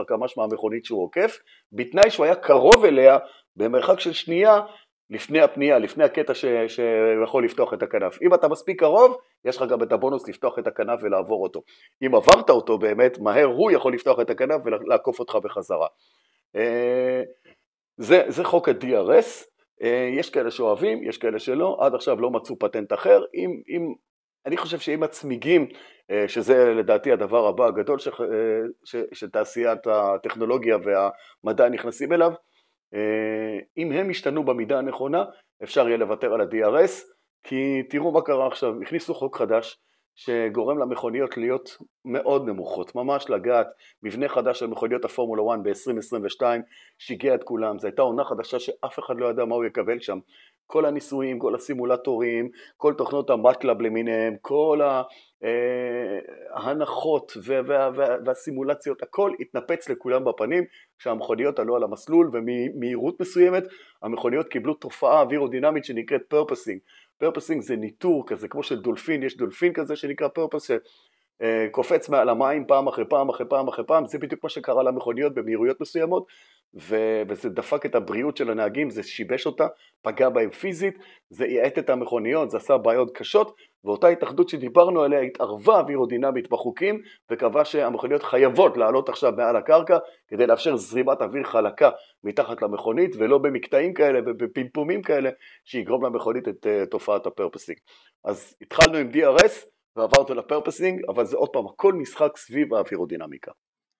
[0.08, 1.38] קמ"ש מהמכונית שהוא עוקף,
[1.72, 3.18] בתנאי שהוא היה קרוב אליה
[3.56, 4.62] במרחק של שנייה
[5.10, 6.46] לפני הפנייה, לפני הקטע ש...
[6.68, 8.22] שהוא יכול לפתוח את הכנף.
[8.22, 11.62] אם אתה מספיק קרוב, יש לך גם את הבונוס לפתוח את הכנף ולעבור אותו.
[12.06, 15.88] אם עברת אותו באמת, מהר הוא יכול לפתוח את הכנף ולעקוף אותך בחזרה.
[16.56, 17.22] אה,
[17.98, 19.46] זה, זה חוק ה-DRS,
[19.84, 23.94] אה, יש כאלה שאוהבים, יש כאלה שלא, עד עכשיו לא מצאו פטנט אחר, אם, אם
[24.46, 25.68] אני חושב שאם הצמיגים,
[26.12, 32.32] אה, שזה לדעתי הדבר הבא הגדול ש, אה, שתעשיית הטכנולוגיה והמדע נכנסים אליו,
[32.94, 35.24] אה, אם הם ישתנו במידה הנכונה,
[35.64, 37.04] אפשר יהיה לוותר על ה-DRS,
[37.44, 39.80] כי תראו מה קרה עכשיו, הכניסו חוק חדש
[40.16, 43.68] שגורם למכוניות להיות מאוד נמוכות, ממש לגעת,
[44.04, 46.44] מבנה חדש של מכוניות הפורמולה 1 ב-2022
[47.00, 50.20] שיגע את כולם, זו הייתה עונה חדשה שאף אחד לא ידע מה הוא יקבל שם,
[50.72, 55.02] כל הניסויים, כל הסימולטורים, כל תוכנות המטלב למיניהם, כל אה,
[56.54, 57.38] ההנחות
[58.26, 60.64] והסימולציות, הכל התנפץ לכולם בפנים
[61.00, 63.64] כשהמכוניות עלו על המסלול וממהירות מסוימת
[64.02, 66.80] המכוניות קיבלו תופעה אווירודינמית שנקראת porpoising.
[67.18, 70.72] porpoising זה ניתור כזה, כמו של דולפין, יש דולפין כזה שנקרא porpoise
[71.42, 75.34] שקופץ מעל המים פעם אחרי פעם אחרי פעם אחרי פעם, זה בדיוק מה שקרה למכוניות
[75.34, 76.26] במהירויות מסוימות
[76.76, 79.68] ו- וזה דפק את הבריאות של הנהגים, זה שיבש אותה,
[80.02, 80.98] פגע בהם פיזית,
[81.30, 87.02] זה האט את המכוניות, זה עשה בעיות קשות, ואותה התאחדות שדיברנו עליה התערבה אווירודינמית בחוקים
[87.32, 91.90] וקבעה שהמכוניות חייבות לעלות עכשיו מעל הקרקע כדי לאפשר זרימת אוויר חלקה
[92.24, 95.30] מתחת למכונית ולא במקטעים כאלה ובפמפומים כאלה
[95.66, 97.78] שיגרום למכונית את uh, תופעת הפרפסינג.
[98.24, 103.52] אז התחלנו עם DRS ועברנו לפרפסינג, אבל זה עוד פעם, הכל משחק סביב האווירודינמיקה.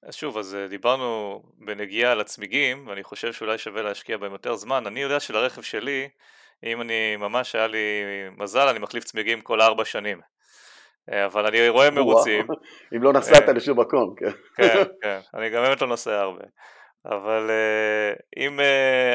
[0.04, 4.56] אז שוב, אז אה, דיברנו בנגיעה על הצמיגים, ואני חושב שאולי שווה להשקיע בהם יותר
[4.56, 4.88] זמן.
[4.88, 6.10] אני יודע שלרכב שלי,
[6.64, 7.80] אם אני ממש היה לי
[8.38, 10.22] מזל, אני מחליף צמיגים כל ארבע שנים.
[11.12, 12.48] אה, אבל אני רואה מרוצים.
[12.96, 14.32] אם לא נסעת אה, לשום מקום, כן.
[14.56, 16.44] כן, כן, אני גם באמת לא נוסע הרבה.
[17.06, 17.52] אבל
[18.38, 18.60] אם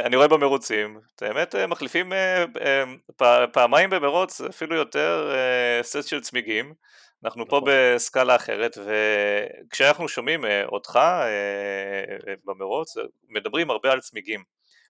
[0.04, 2.12] אני רואה במרוצים, באמת מחליפים
[3.52, 5.32] פעמיים במרוץ, אפילו יותר
[5.82, 6.74] סט של צמיגים.
[7.24, 7.68] אנחנו פה נכון.
[7.72, 8.78] בסקאלה אחרת,
[9.66, 11.26] וכשאנחנו שומעים אה, אותך אה,
[12.28, 12.94] אה, במרוץ,
[13.28, 14.42] מדברים הרבה על צמיגים.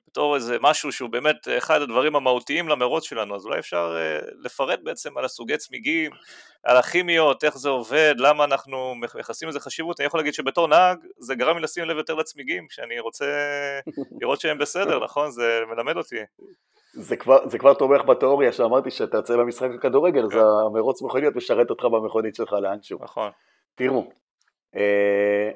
[0.08, 3.96] בתור איזה משהו שהוא באמת אחד הדברים המהותיים למרוץ שלנו, אז אולי אפשר
[4.44, 6.10] לפרט בעצם על הסוגי צמיגים,
[6.62, 10.00] על הכימיות, איך זה עובד, למה אנחנו מייחסים לזה חשיבות.
[10.00, 13.26] אני יכול להגיד שבתור נהג זה גרם לי לשים לב יותר לצמיגים, שאני רוצה
[14.20, 15.30] לראות שהם בסדר, נכון?
[15.30, 16.16] זה מלמד אותי.
[16.98, 20.38] זה כבר, זה כבר תומך בתיאוריה שאמרתי שאתה יוצא למשחק הכדורגל, אז כן.
[20.38, 22.98] המרוץ מכוניות משרת אותך במכונית שלך לאנשהו.
[23.02, 23.30] נכון.
[23.74, 24.10] תראו,
[24.76, 25.50] אה,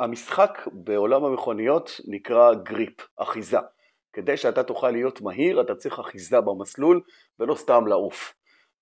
[0.00, 3.58] המשחק בעולם המכוניות נקרא גריפ, אחיזה.
[4.12, 7.00] כדי שאתה תוכל להיות מהיר, אתה צריך אחיזה במסלול
[7.38, 8.34] ולא סתם לעוף.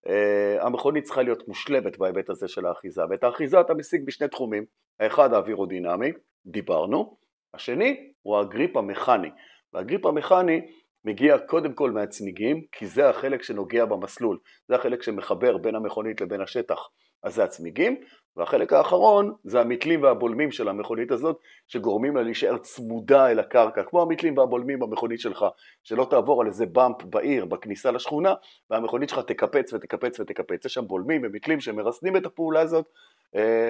[0.06, 4.64] Uh, המכונית צריכה להיות מושלמת בהיבט הזה של האחיזה, ואת האחיזה אתה משיג בשני תחומים,
[5.00, 6.12] האחד האווירודינמי,
[6.46, 7.16] דיברנו,
[7.54, 9.30] השני הוא הגריפ המכני,
[9.72, 10.60] והגריפ המכני
[11.04, 14.38] מגיע קודם כל מהצמיגים, כי זה החלק שנוגע במסלול,
[14.68, 16.78] זה החלק שמחבר בין המכונית לבין השטח,
[17.22, 17.96] אז זה הצמיגים,
[18.36, 21.36] והחלק האחרון זה המתלים והבולמים של המכונית הזאת,
[21.68, 25.44] שגורמים לה להישאר צמודה אל הקרקע, כמו המתלים והבולמים במכונית שלך,
[25.82, 28.34] שלא תעבור על איזה באמפ בעיר, בכניסה לשכונה,
[28.70, 32.86] והמכונית שלך תקפץ ותקפץ ותקפץ, יש שם בולמים ומתלים שמרסנים את הפעולה הזאת,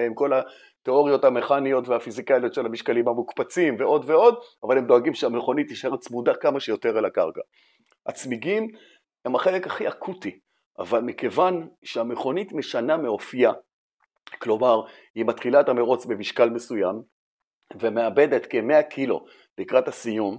[0.05, 5.97] עם כל התיאוריות המכניות והפיזיקליות של המשקלים המוקפצים ועוד ועוד, אבל הם דואגים שהמכונית תישאר
[5.97, 7.41] צמודה כמה שיותר אל הקרקע.
[8.05, 8.67] הצמיגים
[9.25, 10.39] הם החלק הכי אקוטי,
[10.79, 13.51] אבל מכיוון שהמכונית משנה מאופייה,
[14.39, 14.81] כלומר
[15.15, 17.01] היא מתחילה את המרוץ במשקל מסוים
[17.79, 19.25] ומאבדת כ-100 קילו
[19.57, 20.37] לקראת הסיום,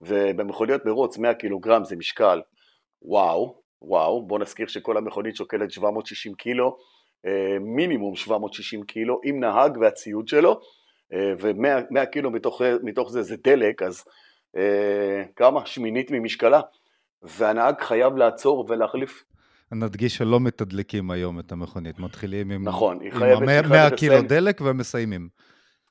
[0.00, 2.40] ובמכוניות מרוץ 100 קילוגרם זה משקל
[3.02, 6.72] וואו, וואו, בוא נזכיר שכל המכונית שוקלת 760 קילו, אה,
[7.60, 10.60] מינימום 760 קילו עם נהג והציוד שלו
[11.12, 14.04] אה, ו-100 קילו מתוך, מתוך זה זה דלק אז
[14.56, 15.66] אה, כמה?
[15.66, 16.60] שמינית ממשקלה
[17.22, 19.24] והנהג חייב לעצור ולהחליף
[19.72, 24.28] נדגיש שלא מתדלקים היום את המכונית, מתחילים עם, נכון, היא חייבת, עם 100 קילו לסיים,
[24.28, 25.28] דלק ומסיימים.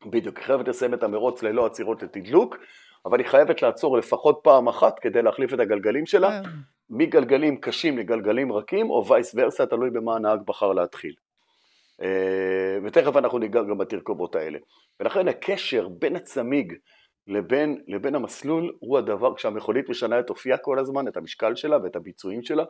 [0.05, 2.57] בדיוק, היא חייבת לסיים את המרוץ ללא עצירות לתדלוק,
[3.05, 6.41] אבל היא חייבת לעצור לפחות פעם אחת כדי להחליף את הגלגלים שלה,
[6.89, 11.13] מגלגלים קשים לגלגלים רכים, או וייס ורסה, תלוי במה הנהג בחר להתחיל.
[12.01, 14.59] אה, ותכף אנחנו ניגע גם בתרכובות האלה.
[14.99, 16.73] ולכן הקשר בין הצמיג
[17.27, 21.95] לבין, לבין המסלול הוא הדבר, כשהמכונית משנה את אופייה כל הזמן, את המשקל שלה ואת
[21.95, 22.63] הביצועים שלה,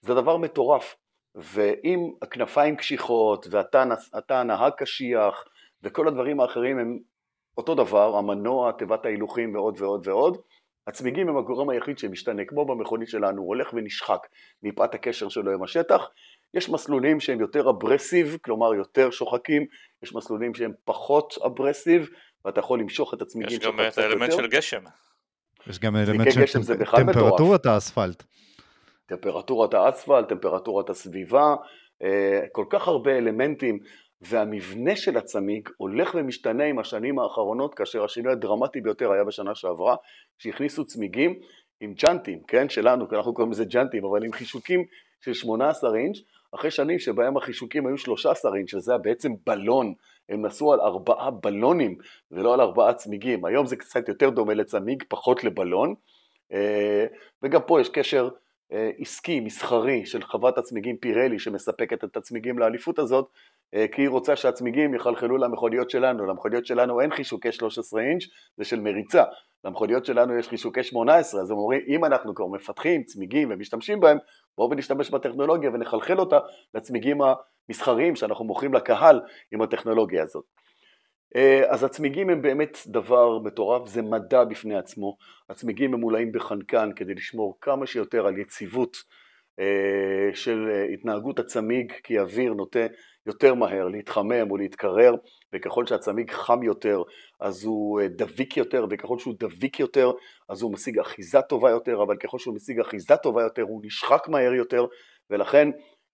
[0.00, 0.96] זה דבר מטורף.
[1.34, 5.44] ואם הכנפיים קשיחות ואתה נהג קשיח
[5.82, 6.98] וכל הדברים האחרים הם
[7.60, 10.36] אותו דבר, המנוע, תיבת ההילוכים ועוד ועוד ועוד,
[10.86, 14.26] הצמיגים הם הגורם היחיד שמשתנה, כמו במכונית שלנו, הוא הולך ונשחק
[14.62, 16.08] מפאת הקשר שלו עם השטח.
[16.54, 19.66] יש מסלולים שהם יותר אברסיב, כלומר יותר שוחקים,
[20.02, 22.08] יש מסלולים שהם פחות אברסיב,
[22.44, 23.88] ואתה יכול למשוך את הצמיגים שלך קצת יותר.
[23.88, 24.82] יש גם את האלמנט של גשם.
[25.66, 26.62] יש גם אלמנט של
[26.96, 28.22] טמפרטורת האספלט.
[29.06, 31.54] טמפרטורת האספלט, טמפרטורת הסביבה,
[32.02, 33.78] אה, כל כך הרבה אלמנטים
[34.20, 39.96] והמבנה של הצמיג הולך ומשתנה עם השנים האחרונות כאשר השינוי הדרמטי ביותר היה בשנה שעברה
[40.38, 41.40] שהכניסו צמיגים
[41.80, 44.84] עם ג'אנטים, כן, שלנו, כי אנחנו קוראים לזה ג'אנטים, אבל עם חישוקים
[45.20, 46.16] של 18 אינץ',
[46.54, 49.94] אחרי שנים שבהם החישוקים היו 13 אינץ', שזה היה בעצם בלון,
[50.28, 51.96] הם נסעו על ארבעה בלונים
[52.30, 55.94] ולא על ארבעה צמיגים, היום זה קצת יותר דומה לצמיג, פחות לבלון,
[56.52, 57.06] אה,
[57.42, 58.28] וגם פה יש קשר
[58.72, 63.28] אה, עסקי, מסחרי, של חברת הצמיגים פירלי שמספקת את הצמיגים לאליפות הזאת,
[63.92, 68.22] כי היא רוצה שהצמיגים יחלחלו למכוניות שלנו, למכוניות שלנו אין חישוקי 13 אינץ',
[68.56, 69.24] זה של מריצה,
[69.64, 74.18] למכוניות שלנו יש חישוקי 18, אז הם אומרים אם אנחנו כבר מפתחים צמיגים ומשתמשים בהם,
[74.58, 76.38] בואו ונשתמש בטכנולוגיה ונחלחל אותה
[76.74, 77.18] לצמיגים
[77.68, 79.20] המסחריים שאנחנו מוכרים לקהל
[79.52, 80.44] עם הטכנולוגיה הזאת.
[81.36, 85.16] אה, אז הצמיגים הם באמת דבר מטורף, זה מדע בפני עצמו,
[85.50, 89.29] הצמיגים ממולאים בחנקן כדי לשמור כמה שיותר על יציבות אה,
[90.34, 92.86] של התנהגות הצמיג, כי אוויר נוטה
[93.26, 95.14] יותר מהר להתחמם או להתקרר,
[95.52, 97.02] וככל שהצמיג חם יותר
[97.40, 100.10] אז הוא דביק יותר, וככל שהוא דביק יותר
[100.48, 104.28] אז הוא משיג אחיזה טובה יותר, אבל ככל שהוא משיג אחיזה טובה יותר הוא נשחק
[104.28, 104.86] מהר יותר,
[105.30, 105.68] ולכן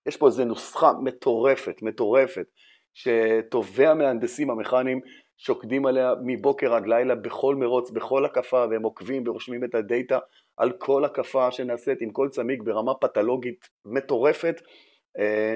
[0.07, 2.47] יש פה איזו נוסחה מטורפת, מטורפת,
[2.95, 5.01] שטובי המהנדסים המכניים
[5.39, 10.19] שוקדים עליה מבוקר עד לילה בכל מרוץ, בכל הקפה, והם עוקבים ורושמים את הדאטה
[10.57, 14.61] על כל הקפה שנעשית עם כל צמיג ברמה פתולוגית מטורפת,
[15.19, 15.55] אה,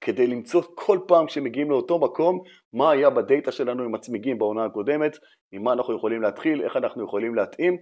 [0.00, 2.40] כדי למצוא כל פעם שמגיעים לאותו מקום
[2.72, 5.18] מה היה בדאטה שלנו עם הצמיגים בעונה הקודמת,
[5.52, 7.76] עם מה אנחנו יכולים להתחיל, איך אנחנו יכולים להתאים,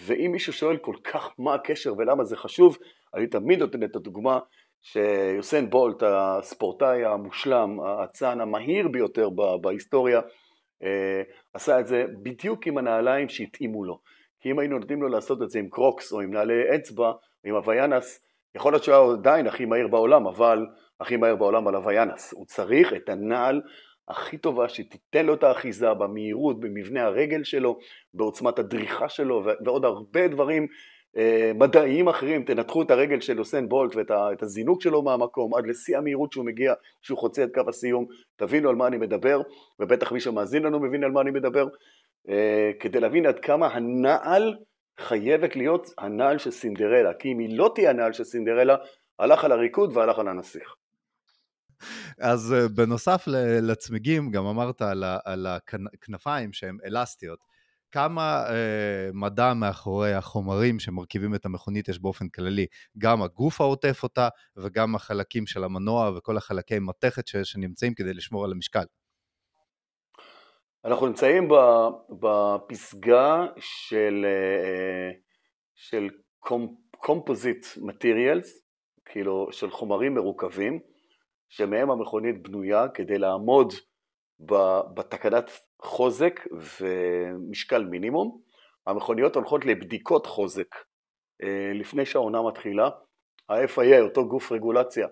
[0.00, 2.78] ואם מישהו שואל כל כך מה הקשר ולמה זה חשוב,
[3.14, 4.38] אני תמיד נותן את הדוגמה
[4.82, 9.28] שיוסן בולט, הספורטאי המושלם, האצן המהיר ביותר
[9.60, 10.20] בהיסטוריה,
[11.52, 14.00] עשה את זה בדיוק עם הנעליים שהתאימו לו.
[14.40, 17.12] כי אם היינו נותנים לו לעשות את זה עם קרוקס או עם נעלי אצבע,
[17.44, 20.66] עם הוויאנס, יכול להיות שהוא היה עדיין הכי מהיר בעולם, אבל
[21.00, 22.32] הכי מהר בעולם על הוויאנס.
[22.32, 23.60] הוא צריך את הנעל
[24.08, 27.78] הכי טובה שתיתן לו את האחיזה במהירות, במבנה הרגל שלו,
[28.14, 30.68] בעוצמת הדריכה שלו ועוד הרבה דברים אה,
[31.54, 36.32] מדעיים אחרים, תנתחו את הרגל של יוסן בולט ואת הזינוק שלו מהמקום עד לשיא המהירות
[36.32, 39.40] שהוא מגיע, שהוא חוצה את קו הסיום, תבינו על מה אני מדבר,
[39.80, 41.66] ובטח מי שמאזין לנו מבין על מה אני מדבר,
[42.28, 44.56] אה, כדי להבין עד כמה הנעל
[45.00, 48.76] חייבת להיות הנעל של סינדרלה, כי אם היא לא תהיה הנעל של סינדרלה,
[49.18, 50.74] הלך על הריקוד והלך על הנסיך.
[52.20, 53.24] אז אה, בנוסף
[53.62, 54.82] לצמיגים, גם אמרת
[55.24, 57.57] על הכנפיים שהן אלסטיות.
[57.92, 62.66] כמה אה, מדע מאחורי החומרים שמרכיבים את המכונית יש באופן כללי,
[62.98, 68.52] גם הגוף העוטף אותה וגם החלקים של המנוע וכל החלקי מתכת שנמצאים כדי לשמור על
[68.52, 68.84] המשקל.
[70.84, 71.48] אנחנו נמצאים
[72.20, 75.10] בפסגה של, אה,
[75.74, 76.08] של
[77.04, 78.48] composite materials,
[79.04, 80.78] כאילו של חומרים מרוכבים,
[81.48, 83.72] שמהם המכונית בנויה כדי לעמוד
[84.94, 85.50] בתקנת
[85.82, 86.40] חוזק
[86.80, 88.40] ומשקל מינימום.
[88.86, 90.74] המכוניות הולכות לבדיקות חוזק
[91.42, 92.90] אה, לפני שהעונה מתחילה.
[93.48, 95.06] ה-FIA, אותו גוף רגולציה,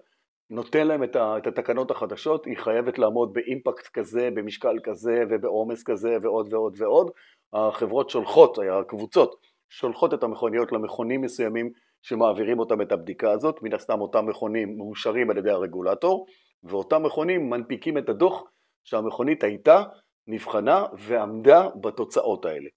[0.51, 6.53] נותן להם את התקנות החדשות, היא חייבת לעמוד באימפקט כזה, במשקל כזה ובעומס כזה ועוד
[6.53, 7.11] ועוד ועוד.
[7.53, 9.37] החברות שולחות, הקבוצות,
[9.69, 11.71] שולחות את המכוניות למכונים מסוימים
[12.03, 16.27] שמעבירים אותם את הבדיקה הזאת, מן הסתם אותם מכונים מאושרים על ידי הרגולטור,
[16.65, 18.43] ואותם מכונים מנפיקים את הדוח
[18.87, 19.83] שהמכונית הייתה,
[20.27, 22.69] נבחנה ועמדה בתוצאות האלה.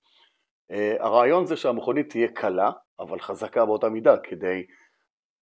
[0.72, 4.66] אה, הרעיון זה שהמכונית תהיה קלה, אבל חזקה באותה מידה, כדי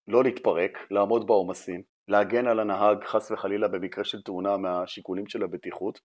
[0.07, 5.99] לא להתפרק, לעמוד בעומסים, להגן על הנהג חס וחלילה במקרה של תאונה מהשיקולים של הבטיחות,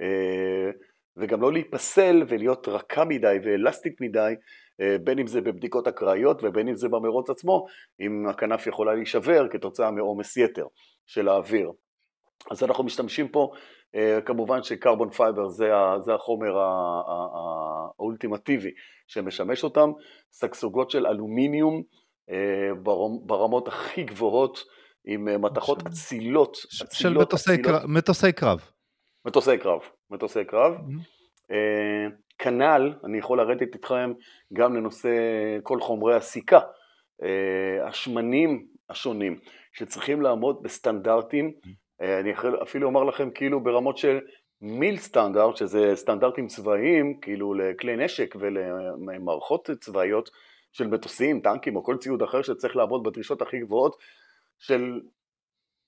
[0.00, 0.70] אה,
[1.16, 4.34] וגם לא להיפסל ולהיות רכה מדי ואלסטית מדי,
[4.80, 7.66] אה, בין אם זה בבדיקות אקראיות ובין אם זה במרוץ עצמו,
[8.00, 10.66] אם הכנף יכולה להישבר כתוצאה מעומס יתר
[11.06, 11.70] של האוויר.
[12.50, 13.50] אז אנחנו משתמשים פה,
[14.24, 16.58] כמובן ש carbon fiber זה, זה החומר
[17.98, 18.70] האולטימטיבי
[19.06, 19.90] שמשמש אותם,
[20.40, 21.82] שגשוגות של אלומיניום
[22.30, 22.70] אה,
[23.26, 24.64] ברמות הכי גבוהות
[25.04, 26.56] עם אה, מתכות אצילות.
[26.92, 28.70] של מטוסי, קרב, מטוסי קרב.
[29.26, 29.80] מטוסי קרב,
[30.10, 30.74] מטוסי קרב.
[32.38, 34.12] כנ"ל, אני יכול לרדת איתכם
[34.52, 35.08] גם לנושא
[35.62, 36.58] כל חומרי הסיכה,
[37.86, 39.38] השמנים השונים
[39.72, 41.52] שצריכים לעמוד בסטנדרטים.
[41.66, 41.70] אה,
[42.20, 44.20] אני אפילו אומר לכם כאילו ברמות של
[44.60, 50.30] מיל סטנדרט, שזה סטנדרטים צבאיים, כאילו לכלי נשק ולמערכות צבאיות
[50.72, 53.96] של מטוסים, טנקים או כל ציוד אחר שצריך לעמוד בדרישות הכי גבוהות
[54.58, 55.00] של,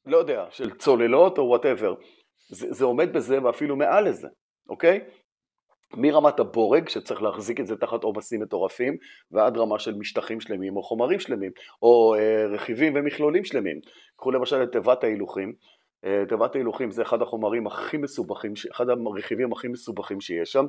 [0.07, 1.94] לא יודע, של צוללות או וואטאבר.
[2.48, 4.29] זה, זה עומד בזה ואפילו מעל לזה,
[4.68, 5.00] אוקיי?
[5.94, 8.96] מרמת הבורג, שצריך להחזיק את זה תחת עומסים מטורפים,
[9.31, 11.50] ועד רמה של משטחים שלמים או חומרים שלמים,
[11.83, 13.81] או אה, רכיבים ומכלולים שלמים.
[14.16, 15.55] קחו למשל את תיבת ההילוכים, אה,
[16.28, 20.66] תיבת ההילוכים זה אחד החומרים הכי מסובכים, אחד הרכיבים הכי מסובכים שיש שם,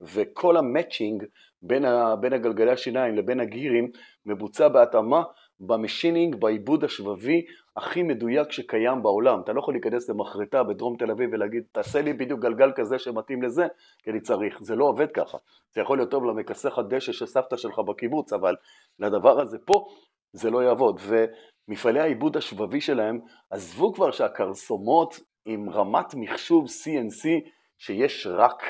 [0.00, 1.24] וכל ה matching
[1.62, 1.84] בין,
[2.20, 3.90] בין הגלגלי השיניים לבין הגירים
[4.26, 5.22] מבוצע בהתאמה
[5.60, 7.44] ב machining, בעיבוד השבבי
[7.76, 9.40] הכי מדויק שקיים בעולם.
[9.44, 13.42] אתה לא יכול להיכנס למחרטה בדרום תל אביב ולהגיד, תעשה לי בדיוק גלגל כזה שמתאים
[13.42, 13.66] לזה,
[14.02, 14.58] כי אני צריך.
[14.60, 15.38] זה לא עובד ככה.
[15.74, 18.56] זה יכול להיות טוב למכסח הדשא של סבתא שלך בקיבוץ, אבל
[18.98, 19.86] לדבר הזה פה
[20.34, 21.00] זה לא יעבוד.
[21.00, 21.24] ו...
[21.68, 23.20] מפעלי העיבוד השבבי שלהם,
[23.50, 28.62] עזבו כבר שהכרסומות עם רמת מחשוב CNC שיש רק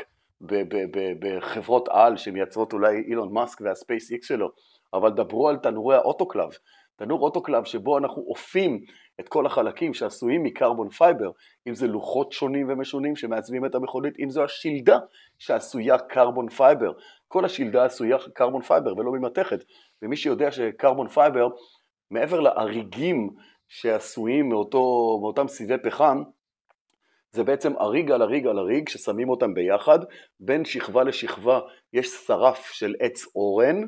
[1.20, 4.48] בחברות על שמייצרות אולי אילון מאסק והספייס איקס שלו,
[4.94, 6.48] אבל דברו על תנורי האוטוקלאב,
[6.96, 8.80] תנור אוטוקלאב שבו אנחנו אופים
[9.20, 11.30] את כל החלקים שעשויים מ carbon fiber,
[11.68, 14.98] אם זה לוחות שונים ומשונים שמעצבים את המכונית, אם זו השלדה
[15.38, 16.92] שעשויה carbon fiber,
[17.28, 19.64] כל השלדה עשויה carbon fiber ולא ממתכת,
[20.02, 21.48] ומי שיודע ש carbon fiber
[22.10, 23.30] מעבר לאריגים
[23.68, 26.22] שעשויים מאותו, מאותם סיבי פחם,
[27.30, 29.98] זה בעצם אריג על אריג על אריג ששמים אותם ביחד,
[30.40, 31.60] בין שכבה לשכבה
[31.92, 33.80] יש שרף של עץ אורן,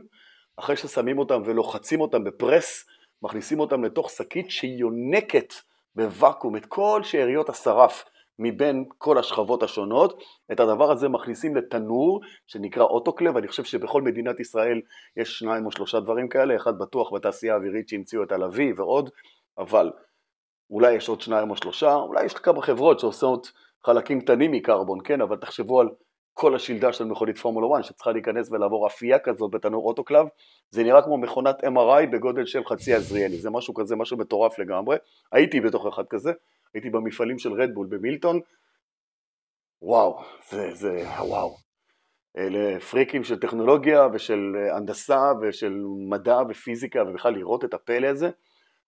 [0.56, 2.86] אחרי ששמים אותם ולוחצים אותם בפרס,
[3.26, 5.54] מכניסים אותם לתוך שקית שיונקת
[5.94, 8.04] בוואקום את כל שאריות השרף
[8.38, 14.40] מבין כל השכבות השונות, את הדבר הזה מכניסים לתנור שנקרא אוטוקלב, אני חושב שבכל מדינת
[14.40, 14.80] ישראל
[15.16, 19.10] יש שניים או שלושה דברים כאלה, אחד בטוח בתעשייה האווירית שהמציאו את הלוי ועוד,
[19.58, 19.90] אבל
[20.70, 23.52] אולי יש עוד שניים או שלושה, אולי יש כמה חברות שעושות
[23.86, 25.88] חלקים קטנים מקרבון, כן, אבל תחשבו על
[26.38, 30.26] כל השלדה של מכונית פורמולה 1 שצריכה להיכנס ולעבור אפייה כזאת בתנור אוטוקלב,
[30.70, 34.96] זה נראה כמו מכונת MRI בגודל של חצי עזריאלי, זה משהו כזה, משהו מטורף לגמרי,
[35.32, 36.32] הייתי בתוך אחד כזה,
[36.74, 38.40] הייתי במפעלים של רדבול במילטון,
[39.82, 41.56] וואו, זה, זה, וואו.
[42.36, 48.30] אלה פריקים של טכנולוגיה ושל הנדסה ושל מדע ופיזיקה ובכלל לראות את הפלא הזה,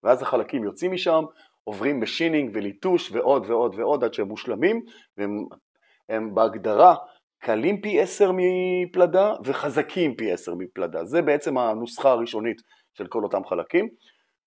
[0.03, 1.23] ואז החלקים יוצאים משם,
[1.63, 4.81] עוברים בשינינג וליטוש ועוד ועוד ועוד עד שהם מושלמים,
[5.17, 6.95] והם בהגדרה
[7.39, 11.05] קלים פי עשר מפלדה וחזקים פי עשר מפלדה.
[11.05, 12.61] זה בעצם הנוסחה הראשונית
[12.93, 13.89] של כל אותם חלקים.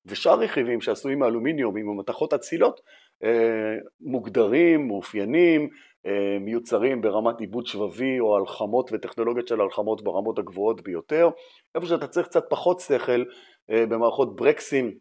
[0.06, 2.80] ושאר רכיבים שעשויים מאלומיניום עם מתכות אצילות
[3.24, 5.68] אה, מוגדרים, מאופיינים,
[6.06, 11.28] אה, מיוצרים ברמת עיבוד שבבי או הלחמות וטכנולוגיות של הלחמות ברמות הגבוהות ביותר.
[11.74, 13.24] איפה שאתה צריך קצת פחות שכל
[13.70, 14.94] אה, במערכות ברקסים,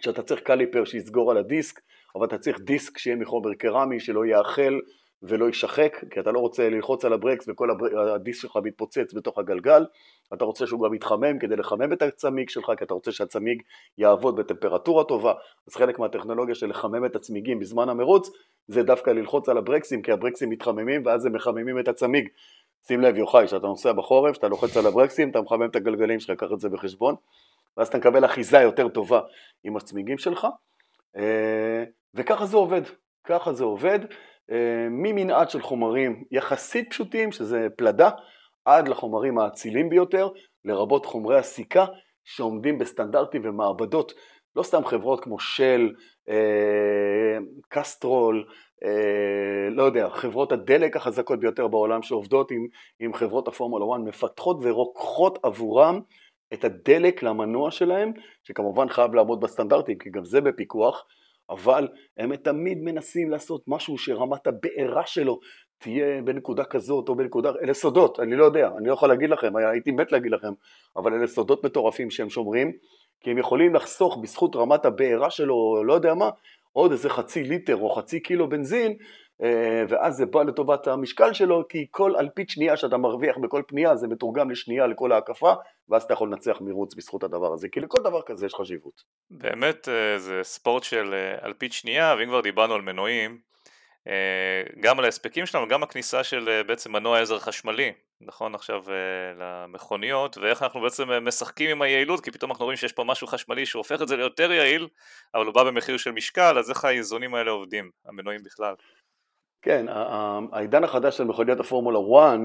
[0.00, 1.80] שאתה צריך קליפר שיסגור על הדיסק,
[2.16, 4.78] אבל אתה צריך דיסק שיהיה מחומר קרמי, שלא יאכל
[5.22, 7.68] ולא יישחק, כי אתה לא רוצה ללחוץ על הברקס וכל
[8.14, 9.86] הדיסק שלך מתפוצץ בתוך הגלגל,
[10.34, 13.62] אתה רוצה שהוא גם יתחמם כדי לחמם את הצמיג שלך, כי אתה רוצה שהצמיג
[13.98, 15.32] יעבוד בטמפרטורה טובה,
[15.68, 18.30] אז חלק מהטכנולוגיה של לחמם את הצמיגים בזמן המרוץ,
[18.68, 22.28] זה דווקא ללחוץ על הברקסים, כי הברקסים מתחממים ואז הם מחממים את הצמיג.
[22.86, 26.38] שים לב יוחאי, כשאתה נוסע בחורף, שאתה לוחץ על הברקסים, אתה מחמם את הגלגלים שלך,
[26.38, 27.14] קח את זה בחשבון,
[27.76, 29.20] ואז אתה מקבל אחיזה יותר טובה
[29.64, 30.46] עם הצמיגים שלך,
[31.16, 32.82] אה, וככה זה עובד,
[33.24, 33.98] ככה זה עובד.
[34.50, 38.10] אה, ממנעד של חומרים יחסית פשוטים, שזה פלדה,
[38.64, 40.28] עד לחומרים האצילים ביותר,
[40.64, 41.84] לרבות חומרי הסיכה
[42.24, 44.12] שעומדים בסטנדרטים ומעבדות,
[44.56, 45.92] לא סתם חברות כמו של,
[46.28, 48.46] אה, קסטרול,
[48.84, 52.66] אה, לא יודע, חברות הדלק החזקות ביותר בעולם שעובדות עם,
[53.00, 56.00] עם חברות הפורמולה 1 מפתחות ורוקחות עבורם
[56.52, 61.06] את הדלק למנוע שלהם, שכמובן חייב לעמוד בסטנדרטים, כי גם זה בפיקוח,
[61.50, 65.40] אבל הם תמיד מנסים לעשות משהו שרמת הבעירה שלו
[65.78, 69.56] תהיה בנקודה כזאת או בנקודה, אלה סודות, אני לא יודע, אני לא יכול להגיד לכם,
[69.56, 70.52] הייתי מת להגיד לכם,
[70.96, 72.72] אבל אלה סודות מטורפים שהם שומרים,
[73.20, 76.30] כי הם יכולים לחסוך בזכות רמת הבעירה שלו, לא יודע מה,
[76.72, 78.96] עוד איזה חצי ליטר או חצי קילו בנזין,
[79.88, 84.08] ואז זה בא לטובת המשקל שלו, כי כל אלפית שנייה שאתה מרוויח בכל פנייה זה
[84.08, 85.52] מתורגם לשנייה לכל ההקפה,
[85.88, 89.02] ואז אתה יכול לנצח מרוץ בזכות הדבר הזה, כי לכל דבר כזה יש חשיבות.
[89.30, 93.38] באמת אה, זה ספורט של אה, אלפית שנייה, ואם כבר דיברנו על מנועים,
[94.80, 98.82] גם על ההספקים שלנו, גם הכניסה של בעצם מנוע עזר חשמלי, נכון עכשיו
[99.38, 103.66] למכוניות, ואיך אנחנו בעצם משחקים עם היעילות, כי פתאום אנחנו רואים שיש פה משהו חשמלי
[103.66, 104.88] שהופך את זה ליותר יעיל,
[105.34, 108.74] אבל הוא בא במחיר של משקל, אז איך האיזונים האלה עובדים, המנועים בכלל?
[109.64, 109.86] כן,
[110.52, 112.38] העידן החדש של מכוניות הפורמולה 1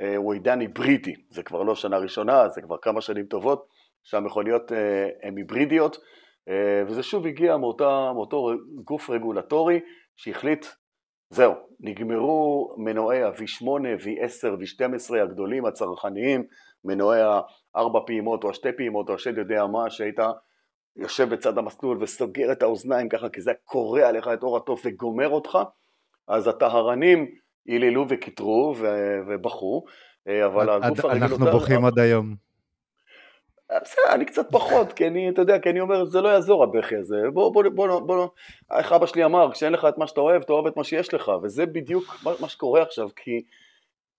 [0.00, 3.66] אה, הוא עידן היברידי, זה כבר לא שנה ראשונה, זה כבר כמה שנים טובות
[4.02, 5.96] שהמכוניות אה, הן היברידיות,
[6.48, 8.50] אה, וזה שוב הגיע מאותה, מאותו
[8.84, 9.80] גוף רגולטורי
[10.16, 10.66] שהחליט,
[11.30, 13.66] זהו, נגמרו מנועי ה-V8,
[14.04, 16.44] V10, V12 הגדולים, הצרכניים,
[16.84, 17.20] מנועי
[17.74, 20.18] הארבע פעימות או השתי פעימות או השד יודע מה, שהיית
[20.96, 25.28] יושב בצד המסלול וסוגר את האוזניים ככה כי זה קורע לך את אור התוף וגומר
[25.28, 25.58] אותך
[26.28, 27.26] אז הטהרנים
[27.66, 28.74] היללו וקיטרו
[29.26, 29.84] ובכו,
[30.28, 31.22] אה, אבל הגוף הרגל...
[31.22, 32.34] אנחנו בוכים עד היום.
[33.70, 36.64] אה, בסדר, אני קצת פחות, כי אני, אתה יודע, כי אני אומר, זה לא יעזור
[36.64, 37.16] הבכי הזה.
[37.32, 38.28] בוא, בוא, בוא, בוא,
[38.78, 41.14] איך אבא שלי אמר, כשאין לך את מה שאתה אוהב, אתה אוהב את מה שיש
[41.14, 43.42] לך, וזה בדיוק מה, מה שקורה עכשיו, כי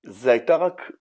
[0.03, 0.91] זה הייתה רק,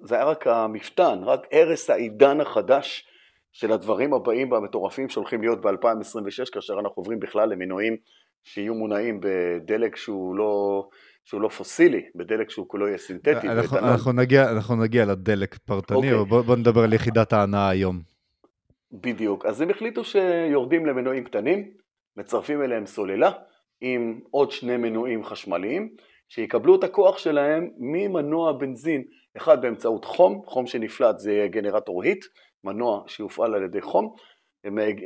[0.00, 3.06] זה היה רק המפתן, רק ערש העידן החדש
[3.52, 7.96] של הדברים הבאים והמטורפים שהולכים להיות ב-2026, כאשר אנחנו עוברים בכלל למינויים
[8.44, 10.88] שיהיו מונעים בדלק שהוא לא,
[11.24, 13.48] שהוא לא פוסילי, בדלק שהוא כולו יהיה סינתטי.
[13.48, 16.14] אנחנו, אנחנו, נגיע, אנחנו נגיע לדלק פרטני, okay.
[16.14, 16.24] אוקיי.
[16.24, 18.00] בוא, בוא נדבר על יחידת ההנאה היום.
[18.92, 21.70] בדיוק, אז הם החליטו שיורדים למנועים קטנים,
[22.16, 23.30] מצרפים אליהם סוללה
[23.80, 25.94] עם עוד שני מנועים חשמליים,
[26.28, 29.02] שיקבלו את הכוח שלהם ממנוע בנזין,
[29.36, 32.24] אחד באמצעות חום, חום שנפלט זה יהיה גנרטור היט,
[32.64, 34.14] מנוע שיופעל על ידי חום,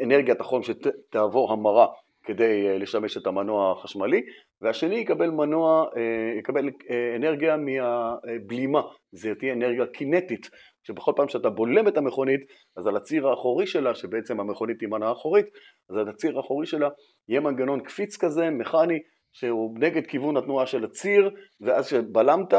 [0.03, 1.87] אנרגיית החום שתעבור המרה
[2.27, 4.23] כדי אה, לשמש את המנוע החשמלי,
[4.61, 8.81] והשני יקבל מנוע, אה, יקבל אה, אנרגיה מהבלימה,
[9.13, 10.51] זה תהיה אנרגיה קינטית
[10.83, 12.41] שבכל פעם שאתה בולם את המכונית,
[12.77, 15.47] אז על הציר האחורי שלה, שבעצם המכונית היא מנה אחורית,
[15.91, 16.89] אז על הציר האחורי שלה
[17.29, 18.99] יהיה מנגנון קפיץ כזה, מכני,
[19.33, 22.55] שהוא נגד כיוון התנועה של הציר, ואז כשבלמת,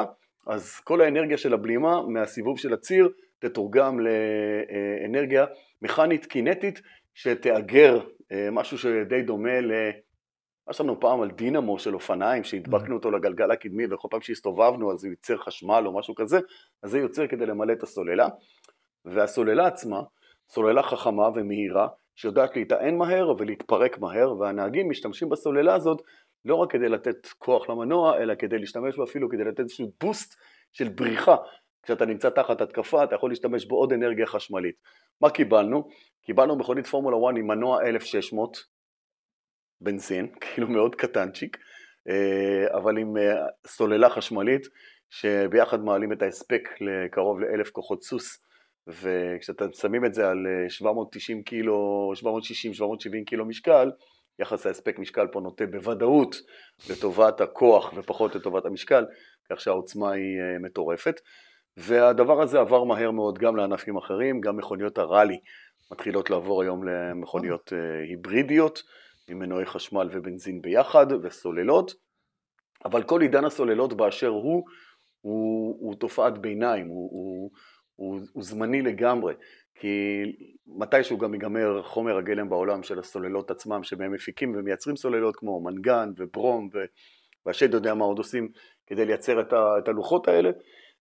[0.47, 3.09] אז כל האנרגיה של הבלימה מהסיבוב של הציר
[3.39, 5.45] תתורגם לאנרגיה
[5.81, 6.81] מכנית קינטית
[7.17, 7.99] שתאגר
[8.31, 9.71] אה, משהו שדי דומה ל...
[10.79, 15.11] לנו פעם על דינמו של אופניים שהדבקנו אותו לגלגל הקדמי וכל פעם שהסתובבנו אז הוא
[15.11, 16.39] ייצר חשמל או משהו כזה,
[16.83, 18.27] אז זה יוצר כדי למלא את הסוללה.
[19.05, 20.01] והסוללה עצמה,
[20.49, 26.01] סוללה חכמה ומהירה שיודעת להיטען מהר ולהתפרק מהר והנהגים משתמשים בסוללה הזאת
[26.45, 30.35] לא רק כדי לתת כוח למנוע אלא כדי להשתמש בו אפילו כדי לתת איזשהו בוסט
[30.73, 31.35] של בריחה
[31.87, 34.75] כשאתה נמצא תחת התקפה אתה יכול להשתמש בעוד אנרגיה חשמלית.
[35.21, 35.89] מה קיבלנו?
[36.25, 38.57] קיבלנו מכונית פורמולה 1 עם מנוע 1600
[39.81, 41.57] בנזין, כאילו מאוד קטנצ'יק,
[42.09, 44.67] אה, אבל עם אה, סוללה חשמלית
[45.09, 48.39] שביחד מעלים את ההספק לקרוב לאלף כוחות סוס
[48.87, 53.91] וכשאתם שמים את זה על 790 אה, קילו, 760-770 קילו משקל,
[54.39, 56.35] יחס ההספק משקל פה נוטה בוודאות
[56.89, 59.05] לטובת הכוח ופחות לטובת המשקל,
[59.51, 61.19] כך שהעוצמה היא מטורפת.
[61.77, 65.39] והדבר הזה עבר מהר מאוד גם לענפים אחרים, גם מכוניות הראלי
[65.91, 67.73] מתחילות לעבור היום למכוניות
[68.09, 68.83] היברידיות.
[69.27, 71.93] עם מנועי חשמל ובנזין ביחד וסוללות,
[72.85, 74.63] אבל כל עידן הסוללות באשר הוא,
[75.21, 77.51] הוא, הוא תופעת ביניים, הוא, הוא,
[77.95, 79.33] הוא, הוא זמני לגמרי,
[79.75, 80.23] כי
[80.67, 86.09] מתישהו גם ייגמר חומר הגלם בעולם של הסוללות עצמם שבהם מפיקים ומייצרים סוללות כמו מנגן
[86.17, 86.77] וברום ו...
[87.45, 88.49] והשד יודע מה עוד עושים
[88.87, 90.49] כדי לייצר את, ה, את הלוחות האלה,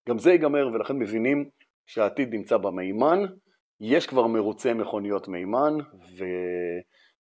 [0.09, 1.49] גם זה ייגמר ולכן מבינים
[1.87, 3.25] שהעתיד נמצא במימן,
[3.81, 5.75] יש כבר מרוצי מכוניות מימן
[6.19, 6.25] ו...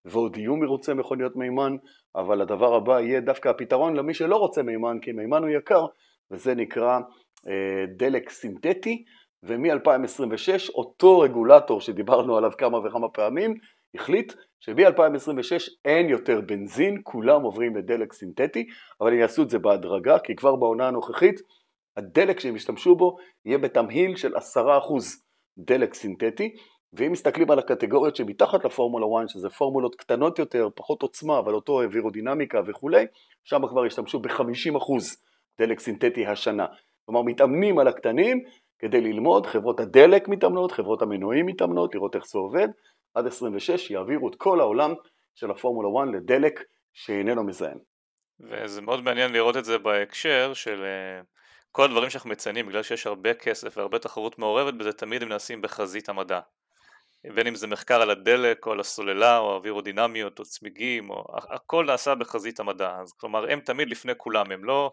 [0.04, 1.76] ועוד יהיו מרוצי מכוניות מימן,
[2.16, 5.86] אבל הדבר הבא יהיה דווקא הפתרון למי שלא רוצה מימן, כי מימן הוא יקר,
[6.30, 6.98] וזה נקרא
[7.48, 9.04] אה, דלק סינתטי,
[9.42, 13.54] ומ-2026 אותו רגולטור שדיברנו עליו כמה וכמה פעמים,
[13.94, 18.66] החליט שמ-2026 אין יותר בנזין, כולם עוברים לדלק סינתטי,
[19.00, 21.40] אבל הם יעשו את זה בהדרגה, כי כבר בעונה הנוכחית
[21.96, 24.40] הדלק שהם ישתמשו בו יהיה בתמהיל של 10%
[25.58, 26.54] דלק סינתטי,
[26.92, 31.82] ואם מסתכלים על הקטגוריות שמתחת לפורמולה 1, שזה פורמולות קטנות יותר, פחות עוצמה, אבל אותו
[31.82, 33.06] אווירודינמיקה וכולי,
[33.44, 34.92] שם כבר השתמשו ב-50%
[35.58, 36.66] דלק סינתטי השנה.
[37.04, 38.40] כלומר, מתאמנים על הקטנים
[38.78, 42.68] כדי ללמוד, חברות הדלק מתאמנות, חברות המנועים מתאמנות, לראות איך זה עובד,
[43.14, 44.94] עד 26 יעבירו את כל העולם
[45.34, 46.60] של הפורמולה 1 לדלק
[46.92, 47.78] שאיננו מזהם.
[48.40, 51.20] וזה מאוד מעניין לראות את זה בהקשר של אה,
[51.76, 55.62] כל הדברים שאנחנו מציינים, בגלל שיש הרבה כסף והרבה תחרות מעורבת בזה, תמיד הם נעשים
[55.62, 56.40] בחזית המדע.
[57.34, 61.84] בין אם זה מחקר על הדלק או על הסוללה או אווירודינמיות או צמיגים, או, הכל
[61.86, 64.92] נעשה בחזית המדע, אז כלומר הם תמיד לפני כולם, הם לא,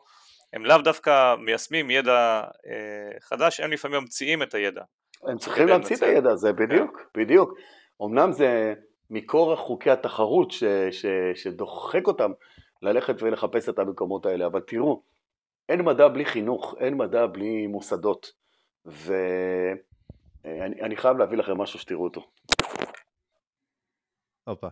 [0.53, 4.83] הם לאו דווקא מיישמים ידע אה, חדש, הם לפעמים ממציאים את הידע.
[5.27, 7.21] הם צריכים להמציא את הידע הזה, בדיוק, כן.
[7.21, 7.53] בדיוק.
[8.03, 8.73] אמנם זה
[9.09, 11.05] מכורח חוקי התחרות ש, ש,
[11.35, 12.31] שדוחק אותם
[12.81, 15.12] ללכת ולחפש את המקומות האלה, אבל תראו,
[15.69, 18.31] אין מדע בלי חינוך, אין מדע בלי מוסדות,
[18.85, 19.13] ו...
[20.45, 22.31] אה, חייב להביא לכם משהו שתראו אותו.
[24.43, 24.67] הופה.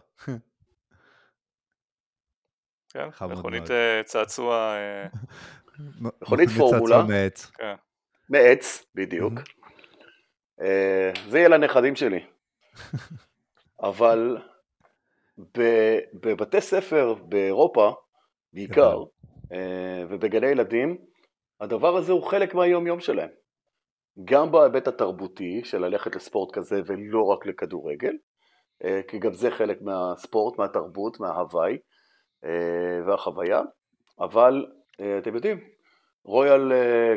[2.94, 4.76] כן, מכונית אה, צעצוע...
[4.76, 5.08] אה,
[6.02, 7.04] מכונית פורמולה.
[7.04, 7.46] מעץ.
[7.46, 7.76] כן.
[8.30, 9.34] מעץ, בדיוק.
[11.30, 12.26] זה יהיה לנכדים שלי.
[13.89, 14.38] אבל
[16.14, 17.94] בבתי ספר באירופה,
[18.54, 18.98] בעיקר,
[20.10, 20.97] ובגני ילדים,
[21.62, 23.30] הדבר הזה הוא חלק מהיום יום שלהם.
[24.24, 28.14] גם בהיבט התרבותי של ללכת לספורט כזה ולא רק לכדורגל,
[28.84, 31.78] אה, כי גם זה חלק מהספורט, מהתרבות, מההוואי
[32.45, 33.62] אה, והחוויה,
[34.20, 34.66] אבל
[35.02, 35.60] אה, אתם יודעים,
[36.26, 36.72] Royal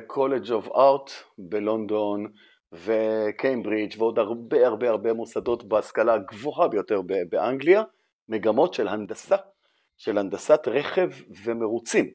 [0.07, 2.27] College of Art בלונדון
[2.73, 7.83] וקיימברידג' ועוד הרבה הרבה הרבה מוסדות בהשכלה הגבוהה ביותר באנגליה,
[8.29, 9.37] מגמות של הנדסה,
[9.97, 11.11] של הנדסת רכב
[11.45, 12.11] ומרוצים.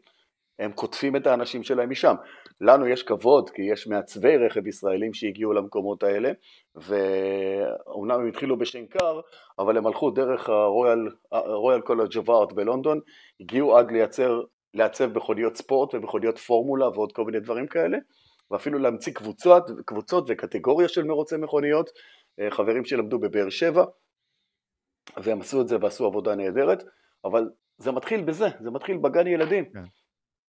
[0.59, 2.15] הם קוטפים את האנשים שלהם משם.
[2.61, 6.31] לנו יש כבוד, כי יש מעצבי רכב ישראלים שהגיעו למקומות האלה,
[6.75, 9.19] ואומנם הם התחילו בשנקר,
[9.59, 10.49] אבל הם הלכו דרך
[11.87, 12.99] College of Art בלונדון,
[13.39, 14.41] הגיעו עד לייצר,
[14.73, 17.97] לעצב מכוניות ספורט ומכוניות פורמולה ועוד כל מיני דברים כאלה,
[18.51, 21.89] ואפילו להמציא קבוצות, קבוצות וקטגוריה של מרוצי מכוניות,
[22.39, 23.85] אה, חברים שלמדו בבאר שבע,
[25.17, 26.83] והם עשו את זה ועשו עבודה נהדרת,
[27.25, 27.49] אבל
[27.79, 29.65] זה מתחיל בזה, זה מתחיל בגן ילדים.
[29.73, 29.83] כן.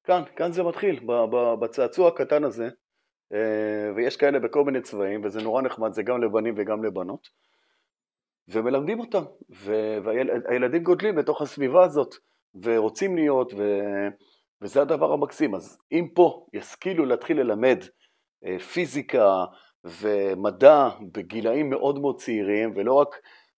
[0.04, 1.00] כאן, כאן זה מתחיל,
[1.60, 2.68] בצעצוע הקטן הזה,
[3.32, 7.28] אה, ויש כאלה בכל מיני צבעים, וזה נורא נחמד, זה גם לבנים וגם לבנות,
[8.48, 12.14] ומלמדים אותם, והילדים גודלים בתוך הסביבה הזאת,
[12.62, 13.80] ורוצים להיות, ו...
[14.62, 15.54] וזה הדבר המקסים.
[15.54, 17.78] אז אם פה ישכילו להתחיל ללמד
[18.44, 19.44] אה, פיזיקה,
[19.84, 23.08] ומדע בגילאים מאוד מאוד צעירים, ולא רק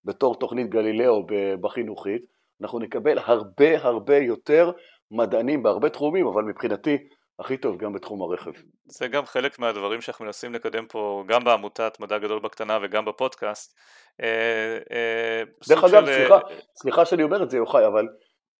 [0.05, 1.25] בתור תוכנית גלילאו
[1.61, 4.71] בחינוכית, אנחנו נקבל הרבה הרבה יותר
[5.11, 6.97] מדענים בהרבה תחומים, אבל מבחינתי
[7.39, 8.51] הכי טוב גם בתחום הרכב.
[8.85, 13.75] זה גם חלק מהדברים שאנחנו מנסים לקדם פה, גם בעמותת מדע גדול בקטנה וגם בפודקאסט.
[14.21, 16.13] אה, אה, דרך אגב, של...
[16.13, 16.37] סליחה,
[16.75, 18.07] סליחה שאני אומר את זה יוחאי, אבל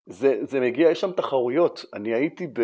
[0.06, 1.86] זה, זה מגיע, יש שם תחרויות.
[1.94, 2.62] אני הייתי ב...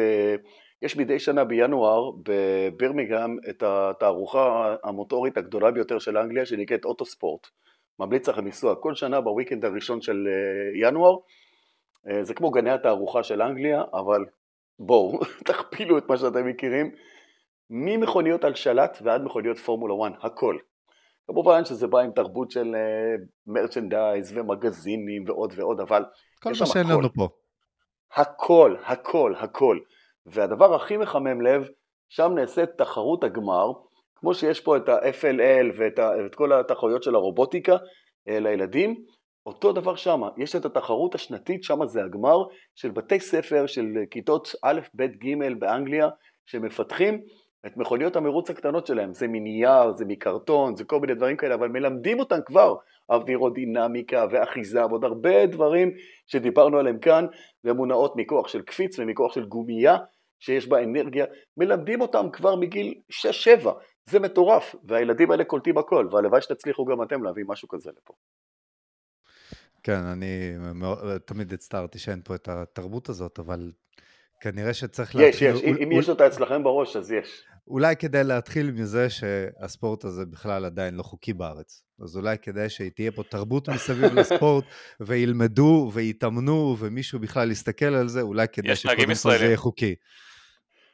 [0.81, 7.47] יש מדי שנה בינואר בבירמיגהם את התערוכה המוטורית הגדולה ביותר של אנגליה שנקראת אוטוספורט.
[7.99, 11.15] ממליץ לכם לנסוע כל שנה בוויקנד הראשון של אה, ינואר.
[12.07, 14.25] אה, זה כמו גני התערוכה של אנגליה, אבל
[14.79, 16.91] בואו, תכפילו את מה שאתם מכירים.
[17.69, 20.57] ממכוניות על שלט ועד מכוניות פורמולה 1, הכל.
[21.27, 22.75] כמובן שזה בא עם תרבות של
[23.47, 26.05] מרצ'נדייז אה, ומגזינים ועוד ועוד, אבל
[26.41, 27.27] כל מה שאין לנו פה.
[28.15, 29.79] הכל, הכל, הכל.
[30.25, 31.67] והדבר הכי מחמם לב,
[32.09, 33.71] שם נעשית תחרות הגמר,
[34.19, 37.77] כמו שיש פה את ה-FLL ואת, ה, ואת כל התחרויות של הרובוטיקה
[38.29, 38.95] אה, לילדים,
[39.45, 42.43] אותו דבר שם, יש את התחרות השנתית, שם זה הגמר
[42.75, 46.09] של בתי ספר של כיתות א', ב', ג' באנגליה,
[46.45, 47.21] שמפתחים
[47.65, 51.67] את מכוניות המרוץ הקטנות שלהם, זה מנייר, זה מקרטון, זה כל מיני דברים כאלה, אבל
[51.67, 52.75] מלמדים אותם כבר.
[53.09, 55.91] אווירודינמיקה ואחיזה ועוד הרבה דברים
[56.27, 57.25] שדיברנו עליהם כאן,
[57.63, 59.97] והן מונעות מכוח של קפיץ ומכוח של גומייה
[60.39, 61.25] שיש בה אנרגיה,
[61.57, 62.93] מלמדים אותם כבר מגיל
[63.63, 63.69] 6-7,
[64.09, 68.13] זה מטורף, והילדים האלה קולטים הכל, והלוואי שתצליחו גם אתם להביא משהו כזה לפה.
[69.83, 70.53] כן, אני
[71.25, 73.71] תמיד הצטערתי שאין פה את התרבות הזאת, אבל
[74.41, 75.47] כנראה שצריך להתחיל...
[75.47, 75.63] יש, יש.
[75.63, 75.91] אם.
[75.91, 77.43] יש אותה אצלכם בראש, אז יש.
[77.67, 81.83] אולי כדאי להתחיל מזה שהספורט הזה בכלל עדיין לא חוקי בארץ.
[82.03, 84.65] אז אולי כדאי שתהיה פה תרבות מסביב לספורט,
[84.99, 89.95] וילמדו ויתאמנו, ומישהו בכלל יסתכל על זה, אולי כדאי שקודם כל זה יהיה חוקי.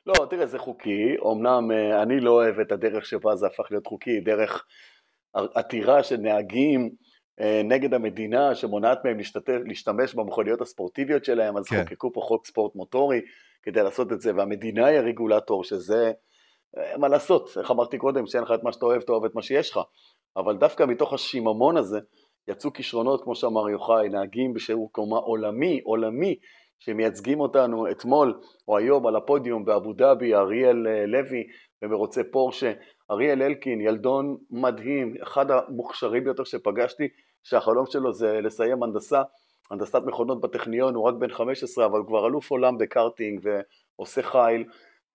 [0.05, 3.87] לא, תראה, זה חוקי, אמנם אה, אני לא אוהב את הדרך שבה זה הפך להיות
[3.87, 4.65] חוקי, דרך
[5.33, 6.89] עתירה של נהגים
[7.39, 11.83] אה, נגד המדינה שמונעת מהם להשתתף, להשתמש במכוניות הספורטיביות שלהם, אז כן.
[11.83, 13.21] חוקקו פה חוק ספורט מוטורי
[13.63, 16.11] כדי לעשות את זה, והמדינה היא הרגולטור, שזה,
[16.77, 19.35] אה, מה לעשות, איך אמרתי קודם, שאין לך את מה שאתה אוהב, אתה אוהב את
[19.35, 19.79] מה שיש לך,
[20.37, 21.99] אבל דווקא מתוך השיממון הזה
[22.47, 26.35] יצאו כישרונות, כמו שאמר יוחאי, נהגים בשיעור קומה עולמי, עולמי,
[26.79, 31.47] שמייצגים אותנו אתמול או היום על הפודיום באבו דאבי, אריאל אה, לוי
[31.81, 32.73] במרוצי פורשה,
[33.11, 37.07] אריאל אלקין, ילדון מדהים, אחד המוכשרים ביותר שפגשתי,
[37.43, 39.21] שהחלום שלו זה לסיים הנדסה,
[39.71, 44.63] הנדסת מכונות בטכניון, הוא רק בן 15 אבל כבר אלוף עולם בקארטינג ועושה חיל,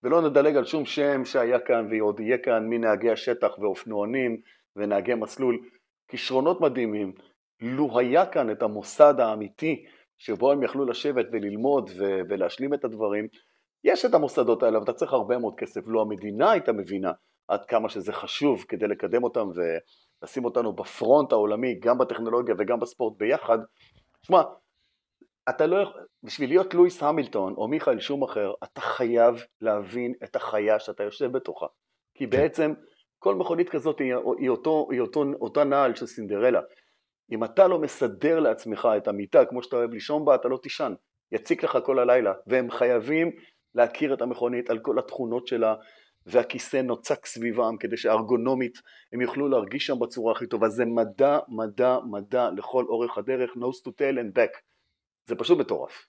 [0.03, 4.41] ולא נדלג על שום שם שהיה כאן ועוד יהיה כאן מנהגי השטח ואופנוענים
[4.77, 5.59] ונהגי מסלול,
[6.09, 7.13] כישרונות מדהימים.
[7.61, 9.85] לו היה כאן את המוסד האמיתי
[10.21, 13.29] שבו הם יכלו לשבת וללמוד ו- ולהשלים את הדברים,
[13.85, 15.87] יש את המוסדות האלה, אבל אתה צריך הרבה מאוד כסף.
[15.87, 17.13] לו המדינה הייתה מבינה
[17.49, 23.19] עד כמה שזה חשוב כדי לקדם אותם ולשים אותנו בפרונט העולמי, גם בטכנולוגיה וגם בספורט
[23.19, 23.59] ביחד,
[24.23, 24.43] שמע,
[25.49, 30.81] אתה לא יכול, בשביל להיות לואיס המילטון או מיכאל שומאחר, אתה חייב להבין את החיה
[30.81, 31.67] שאתה יושב בתוכה.
[32.15, 32.31] כי כן.
[32.31, 32.73] בעצם
[33.19, 36.61] כל מכונית כזאת היא, היא, אותו, היא אותו, אותה נעל של סינדרלה.
[37.31, 40.95] אם אתה לא מסדר לעצמך את המיטה כמו שאתה אוהב לישון בה, אתה לא תישן.
[41.33, 43.31] יציק לך כל הלילה, והם חייבים
[43.75, 45.75] להכיר את המכונית על כל התכונות שלה,
[46.27, 48.79] והכיסא נוצק סביבם כדי שארגונומית
[49.13, 50.69] הם יוכלו להרגיש שם בצורה הכי טובה.
[50.69, 54.61] זה מדע, מדע, מדע לכל אורך הדרך, nose to tail and back.
[55.27, 56.07] זה פשוט מטורף.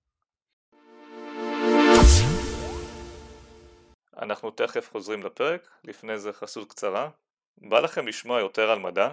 [4.17, 7.09] אנחנו תכף חוזרים לפרק, לפני זה חסות קצרה.
[7.57, 9.09] בא לכם לשמוע יותר על מדע?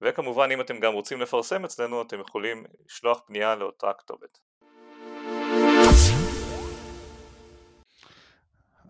[0.01, 4.39] וכמובן אם אתם גם רוצים לפרסם אצלנו אתם יכולים לשלוח פנייה לאותה כתובת.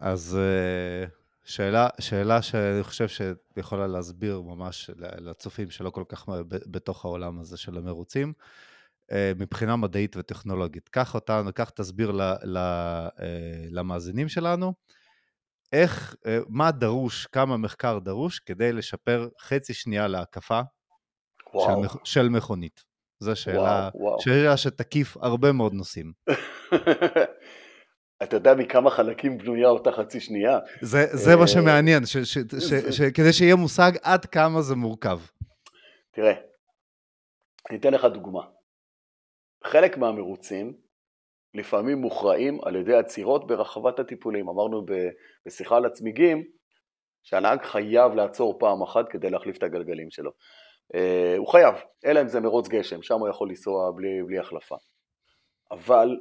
[0.01, 7.41] אז אה, שאלה, שאלה שאני חושב שיכולה להסביר ממש לצופים שלא כל כך בתוך העולם
[7.41, 8.33] הזה של המרוצים.
[9.13, 10.89] אה, מבחינה מדעית וטכנולוגית.
[10.89, 14.73] קח אותנו, קח תסביר ל, ל, אה, למאזינים שלנו,
[15.73, 20.61] איך, אה, מה דרוש, כמה מחקר דרוש כדי לשפר חצי שנייה להקפה
[21.53, 22.85] של, של מכונית.
[23.21, 24.21] זו שאלה, וואו, וואו.
[24.21, 26.13] שאלה שתקיף הרבה מאוד נושאים.
[28.23, 30.59] אתה יודע מכמה חלקים בנויה אותה חצי שנייה.
[30.81, 35.21] זה, זה מה שמעניין, ש, ש, ש, ש, כדי שיהיה מושג עד כמה זה מורכב.
[36.11, 36.33] תראה,
[37.71, 38.41] אני אתן לך דוגמה.
[39.65, 40.73] חלק מהמרוצים
[41.55, 44.49] לפעמים מוכרעים על ידי עצירות ברחבת הטיפולים.
[44.49, 44.87] אמרנו
[45.47, 46.45] בשיחה על הצמיגים,
[47.23, 50.31] שהנהג חייב לעצור פעם אחת כדי להחליף את הגלגלים שלו.
[50.95, 54.77] אה, הוא חייב, אלא אם זה מרוץ גשם, שם הוא יכול לנסוע בלי, בלי החלפה.
[55.71, 56.17] אבל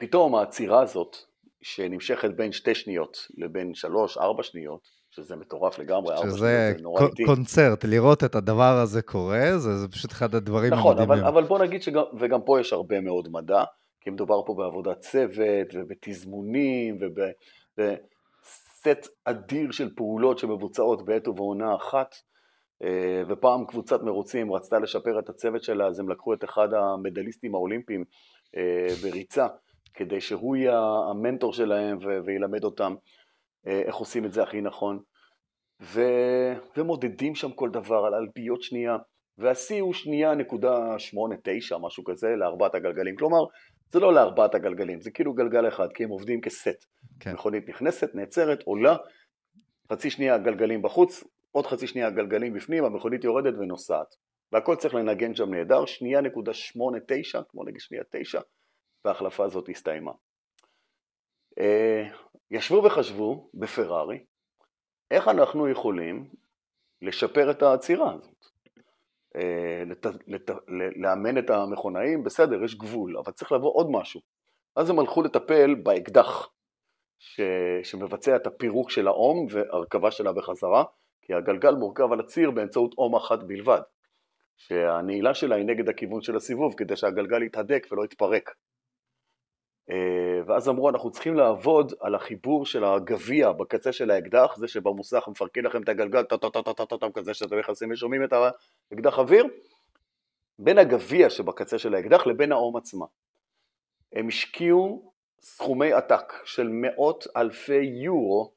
[0.00, 1.16] פתאום העצירה הזאת,
[1.62, 7.22] שנמשכת בין שתי שניות לבין שלוש-ארבע שניות, שזה מטורף לגמרי, ארבע שניות זה נורא איטי.
[7.22, 11.12] שזה קונצרט, לראות את הדבר הזה קורה, זה, זה פשט אחד הדברים נכון, המדהימים.
[11.12, 13.64] נכון, אבל, אבל בוא נגיד שגם, וגם פה יש הרבה מאוד מדע,
[14.00, 16.98] כי מדובר פה בעבודת צוות, ובתזמונים,
[17.78, 22.14] ובסט אדיר של פעולות שמבוצעות בעת ובעונה אחת.
[22.82, 27.54] אה, ופעם קבוצת מרוצים רצתה לשפר את הצוות שלה, אז הם לקחו את אחד המדליסטים
[27.54, 28.04] האולימפיים
[28.56, 29.46] אה, בריצה,
[29.94, 30.80] כדי שהוא יהיה
[31.10, 32.94] המנטור שלהם וילמד אותם
[33.66, 34.98] אה, איך עושים את זה הכי נכון.
[35.80, 36.02] ו...
[36.76, 38.96] ומודדים שם כל דבר על אלפיות שנייה,
[39.38, 43.16] והשיא הוא שנייה נקודה שמונה תשע, משהו כזה, לארבעת הגלגלים.
[43.16, 43.44] כלומר,
[43.92, 46.86] זה לא לארבעת הגלגלים, זה כאילו גלגל אחד, כי הם עובדים כסט.
[47.20, 47.32] כן.
[47.32, 48.96] מכונית נכנסת, נעצרת, עולה,
[49.92, 54.14] חצי שנייה גלגלים בחוץ, עוד חצי שנייה גלגלים בפנים, המכונית יורדת ונוסעת.
[54.52, 58.40] והכל צריך לנגן שם נהדר, שנייה נקודה שמונה תשע, כמו נגיד שנייה תשע,
[59.04, 60.12] וההחלפה הזאת הסתיימה.
[61.58, 62.08] אה,
[62.50, 64.24] ישבו וחשבו בפרארי,
[65.10, 66.28] איך אנחנו יכולים
[67.02, 68.44] לשפר את העצירה הזאת.
[69.36, 70.50] אה, לת, לת,
[70.96, 74.20] לאמן את המכונאים, בסדר, יש גבול, אבל צריך לבוא עוד משהו.
[74.76, 76.48] אז הם הלכו לטפל באקדח
[77.18, 77.40] ש,
[77.82, 80.84] שמבצע את הפירוק של האום והרכבה שלה בחזרה,
[81.22, 83.80] כי הגלגל מורכב על הציר באמצעות אום אחת בלבד,
[84.56, 88.50] שהנעילה שלה היא נגד הכיוון של הסיבוב כדי שהגלגל יתהדק ולא יתפרק.
[89.90, 95.24] אה, ואז אמרו אנחנו צריכים לעבוד על החיבור של הגביע בקצה של האקדח, זה שבמוסך
[95.28, 98.32] מפרקים לכם את הגלגל, טה-טה-טה-טה-טה כזה שאתם נכנסים ושומעים את
[98.92, 99.44] האקדח אוויר,
[100.58, 103.06] בין הגביע שבקצה של האקדח לבין האום עצמה.
[104.12, 108.52] הם השקיעו סכומי עתק של מאות אלפי יורו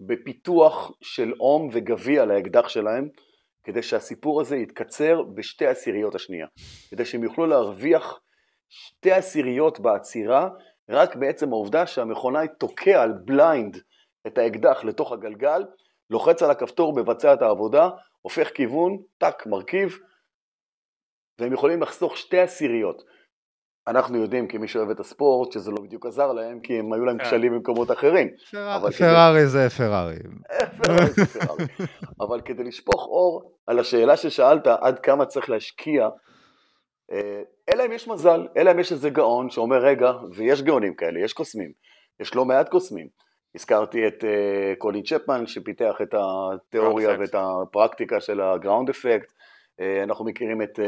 [0.00, 3.08] בפיתוח של אום וגביע לאקדח שלהם,
[3.64, 6.46] כדי שהסיפור הזה יתקצר בשתי עשיריות השנייה,
[6.90, 8.20] כדי שהם יוכלו להרוויח
[8.68, 10.48] שתי עשיריות בעצירה,
[10.88, 13.76] רק בעצם העובדה שהמכונאי תוקע על blind
[14.26, 15.64] את האקדח לתוך הגלגל,
[16.10, 17.88] לוחץ על הכפתור, מבצע את העבודה,
[18.22, 19.98] הופך כיוון, טאק, מרכיב,
[21.38, 23.02] והם יכולים לחסוך שתי עשיריות.
[23.88, 27.18] אנחנו יודעים, כמי שאוהב את הספורט, שזה לא בדיוק עזר להם, כי הם היו להם
[27.18, 27.24] כן.
[27.24, 28.28] כשלים במקומות אחרים.
[28.98, 30.16] פרארי זה פרארי.
[30.82, 31.64] פרארי זה פרארי.
[32.20, 36.08] אבל כדי לשפוך אור על השאלה ששאלת, עד כמה צריך להשקיע, אה,
[37.68, 41.32] אלא אם יש מזל, אלא אם יש איזה גאון שאומר, רגע, ויש גאונים כאלה, יש
[41.32, 41.72] קוסמים,
[42.20, 43.08] יש לא מעט קוסמים.
[43.54, 49.32] הזכרתי את אה, קולין צ'פמן שפיתח את התיאוריה ואת הפרקטיקה של הגראונד אפקט,
[49.80, 50.78] אה, אנחנו מכירים את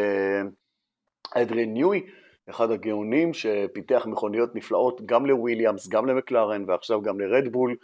[1.35, 2.07] אדריאן ניוי,
[2.51, 7.77] אחד הגאונים שפיתח מכוניות נפלאות גם לוויליאמס, גם למקלרן ועכשיו גם לרדבול,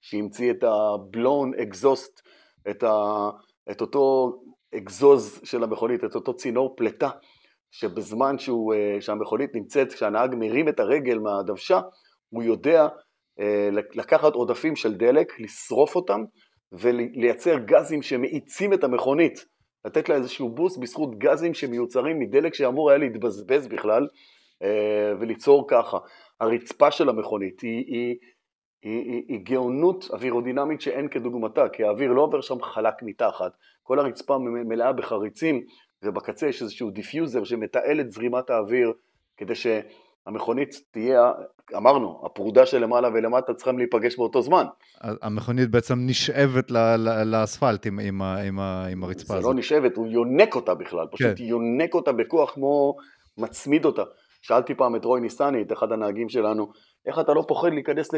[0.00, 2.22] שהמציא את הבלון אקזוסט,
[2.70, 2.90] את, ה,
[3.70, 4.32] את אותו
[4.74, 7.10] אקזוז של המכונית, את אותו צינור פלטה,
[7.72, 11.80] שבזמן שהוא, אה, שהמכונית נמצאת, כשהנהג מרים את הרגל מהדוושה,
[12.28, 12.88] הוא יודע
[13.40, 16.20] אה, לקחת עודפים של דלק, לשרוף אותם
[16.72, 19.44] ולייצר גזים שמאיצים את המכונית
[19.84, 24.06] לתת לה איזשהו בוסט בזכות גזים שמיוצרים מדלק שאמור היה להתבזבז בכלל
[24.62, 25.98] אה, וליצור ככה.
[26.40, 28.16] הרצפה של המכונית היא, היא,
[28.82, 33.52] היא, היא, היא גאונות אווירודינמית שאין כדוגמתה, כי האוויר לא עובר שם חלק מתחת,
[33.82, 35.64] כל הרצפה מלאה בחריצים
[36.02, 38.92] ובקצה יש איזשהו diffuser שמתעל את זרימת האוויר
[39.36, 39.66] כדי ש...
[40.26, 41.32] המכונית תהיה,
[41.76, 44.64] אמרנו, הפרודה שלמעלה ולמטה צריכים להיפגש באותו זמן.
[45.00, 46.70] המכונית בעצם נשאבת
[47.24, 49.42] לאספלט עם, עם, עם, עם הרצפה הזאת.
[49.42, 51.44] זה לא נשאבת, הוא יונק אותה בכלל, פשוט כן.
[51.44, 52.96] יונק אותה בכוח כמו
[53.38, 54.02] מצמיד אותה.
[54.42, 56.72] שאלתי פעם את רוי ניסני, את אחד הנהגים שלנו,
[57.06, 58.08] איך אתה לא פוחד להיכנס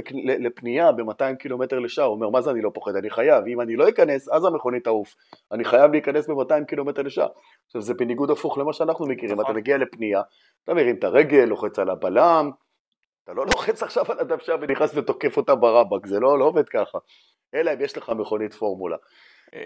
[0.40, 2.04] לפנייה ב-200 קילומטר לשעה?
[2.04, 2.96] הוא אומר, מה זה אני לא פוחד?
[2.96, 5.14] אני חייב, אם אני לא אכנס, אז המכונית תעוף.
[5.52, 7.26] אני חייב להיכנס ב-200 קילומטר לשעה.
[7.66, 9.56] עכשיו, זה בניגוד הפוך למה שאנחנו מכירים, אתה נכון.
[9.56, 10.22] מגיע לפנייה,
[10.64, 12.50] אתה מרים את הרגל, לוחץ על הבלם,
[13.24, 16.98] אתה לא לוחץ עכשיו על הדוושה ונכנס ותוקף אותה ברברק, זה לא, לא עובד ככה.
[17.54, 18.96] אלא אם יש לך מכונית פורמולה.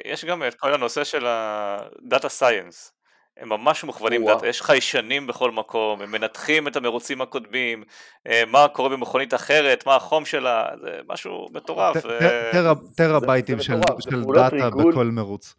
[0.05, 2.98] יש גם את כל הנושא של ה data science.
[3.39, 7.85] הם ממש מוכוונים data, יש חיישנים בכל מקום, הם מנתחים את המרוצים הקודמים,
[8.27, 11.97] אה, מה קורה במכונית אחרת, מה החום שלה, זה משהו מטורף.
[12.97, 13.81] טרהבייטים של
[14.35, 15.55] data בכל מרוץ.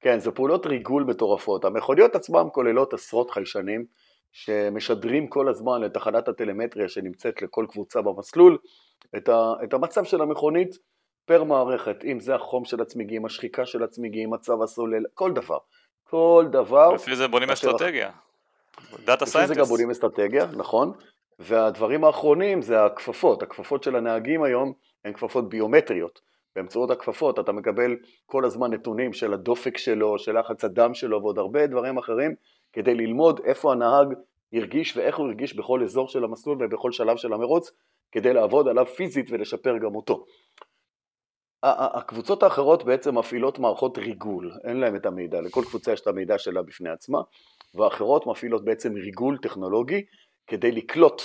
[0.00, 1.64] כן, זה פעולות ריגול מטורפות.
[1.64, 3.84] המכוניות עצמן כוללות עשרות חיישנים
[4.32, 8.58] שמשדרים כל הזמן לתחנת הטלמטריה שנמצאת לכל קבוצה במסלול
[9.16, 10.78] את, ה, את המצב של המכונית
[11.24, 15.58] per מערכת, אם זה החום של הצמיגים, השחיקה של הצמיגים, מצב הסוללה, כל דבר.
[16.10, 16.92] כל דבר.
[16.92, 18.10] לפי זה בונים אסטרטגיה.
[19.04, 19.50] Data science.
[19.50, 20.92] לפי זה גם בונים אסטרטגיה, נכון.
[21.38, 23.42] והדברים האחרונים זה הכפפות.
[23.42, 24.72] הכפפות של הנהגים היום
[25.04, 26.20] הן כפפות ביומטריות.
[26.56, 27.96] באמצעות הכפפות אתה מקבל
[28.26, 32.34] כל הזמן נתונים של הדופק שלו, של לחץ הדם שלו ועוד הרבה דברים אחרים
[32.72, 34.14] כדי ללמוד איפה הנהג
[34.52, 37.70] הרגיש ואיך הוא הרגיש בכל אזור של המסלול ובכל שלב של המרוץ
[38.12, 40.24] כדי לעבוד עליו פיזית ולשפר גם אותו.
[41.62, 46.38] הקבוצות האחרות בעצם מפעילות מערכות ריגול, אין להן את המידע, לכל קבוצה יש את המידע
[46.38, 47.18] שלה בפני עצמה,
[47.74, 50.04] והאחרות מפעילות בעצם ריגול טכנולוגי
[50.46, 51.22] כדי לקלוט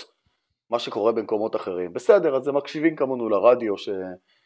[0.70, 1.94] מה שקורה במקומות אחרים.
[1.94, 3.90] בסדר, אז הם מקשיבים כמונו לרדיו ש...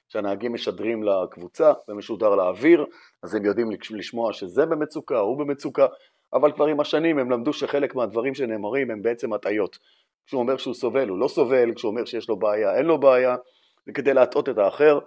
[0.07, 2.85] שהנהגים משדרים לקבוצה ומשודר לאוויר,
[3.23, 5.87] אז הם יודעים לשמוע שזה במצוקה, הוא במצוקה,
[6.33, 9.77] אבל כבר עם השנים הם למדו שחלק מהדברים שנאמרים הם בעצם הטעיות.
[10.25, 13.35] כשהוא אומר שהוא סובל הוא לא סובל, כשהוא אומר שיש לו בעיה אין לו בעיה,
[13.87, 14.99] וכדי להטעות את האחר,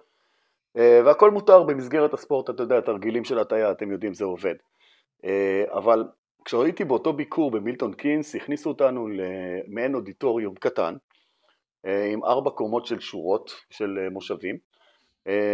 [0.78, 4.54] והכל מותר במסגרת הספורט, אתה יודע, תרגילים של הטעיה, אתם יודעים, זה עובד.
[5.24, 6.04] אה, אבל
[6.44, 10.94] כשראיתי באותו ביקור במילטון קינס, הכניסו אותנו למעין אודיטוריום קטן,
[11.86, 14.68] אה, עם ארבע קומות של שורות של מושבים,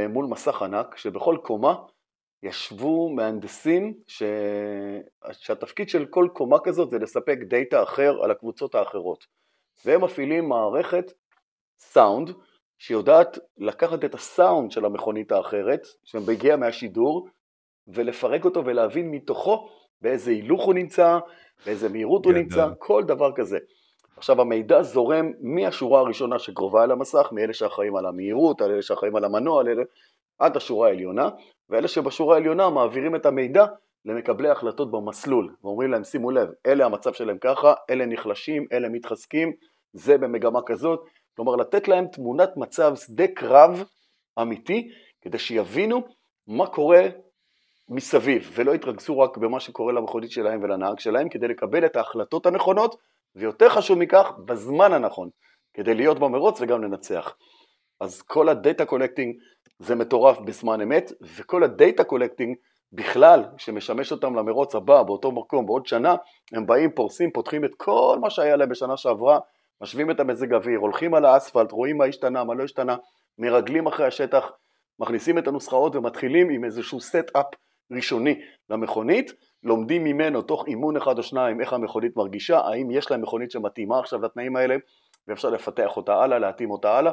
[0.09, 1.75] מול מסך ענק, שבכל קומה
[2.43, 4.23] ישבו מהנדסים ש...
[5.33, 9.25] שהתפקיד של כל קומה כזאת זה לספק דאטה אחר על הקבוצות האחרות.
[9.85, 11.13] והם מפעילים מערכת
[11.79, 12.31] סאונד
[12.79, 17.29] שיודעת לקחת את הסאונד של המכונית האחרת, שמגיע מהשידור,
[17.89, 19.69] ולפרק אותו ולהבין מתוכו
[20.01, 21.19] באיזה הילוך הוא נמצא,
[21.67, 23.59] באיזה מהירות הוא נמצא, כל דבר כזה.
[24.17, 29.17] עכשיו המידע זורם מהשורה הראשונה שקרובה אל המסך, מאלה שאחראים על המהירות, על אלה שאחראים
[29.17, 29.83] על המנוע, על אלה,
[30.39, 31.29] עד השורה העליונה,
[31.71, 33.67] ואלה שבשורה העליונה מעבירים את המידע
[34.05, 39.53] למקבלי החלטות במסלול, ואומרים להם שימו לב, אלה המצב שלהם ככה, אלה נחלשים, אלה מתחזקים,
[39.93, 41.05] זה במגמה כזאת,
[41.37, 43.85] כלומר לתת להם תמונת מצב שדה קרב
[44.43, 44.89] אמיתי
[45.23, 46.03] כדי שיבינו
[46.47, 47.03] מה קורה
[47.89, 52.97] מסביב ולא יתרכזו רק במה שקורה למכונית שלהם ולנהג שלהם כדי לקבל את ההחלטות הנכונות
[53.35, 55.29] ויותר חשוב מכך בזמן הנכון
[55.75, 57.37] כדי להיות במרוץ וגם לנצח.
[58.01, 59.37] אז כל ה data collecting
[59.79, 62.57] זה מטורף בזמן אמת וכל ה data collecting
[62.93, 66.15] בכלל שמשמש אותם למרוץ הבא באותו מקום בעוד שנה
[66.53, 69.39] הם באים פורסים פותחים את כל מה שהיה להם בשנה שעברה
[69.81, 72.97] משווים את המזג אוויר, הולכים על האספלט, רואים מה השתנה, מה לא השתנה,
[73.39, 74.53] מרגלים אחרי השטח,
[74.99, 77.47] מכניסים את הנוסחאות ומתחילים עם איזשהו סט-אפ
[77.93, 83.23] ראשוני למכונית, לומדים ממנו תוך אימון אחד או שניים איך המכונית מרגישה, האם יש להם
[83.23, 84.77] מכונית שמתאימה עכשיו לתנאים האלה
[85.29, 87.13] ואפשר לפתח אותה הלאה, להתאים אותה הלאה.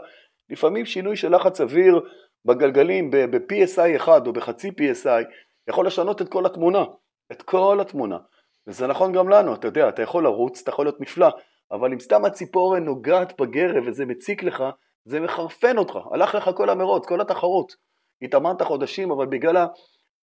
[0.50, 2.02] לפעמים שינוי של לחץ אוויר
[2.46, 5.24] בגלגלים ב-PSI אחד או בחצי PSI
[5.70, 6.84] יכול לשנות את כל התמונה,
[7.32, 8.18] את כל התמונה.
[8.68, 11.28] וזה נכון גם לנו, אתה יודע, אתה יכול לרוץ, אתה יכול להיות נפלא,
[11.72, 14.64] אבל אם סתם הציפורן נוגעת בגרב וזה מציק לך,
[15.06, 17.76] זה מחרפן אותך, הלך לך כל המרוץ, כל התחרות.
[18.22, 19.66] התאמנת חודשים, אבל בגלל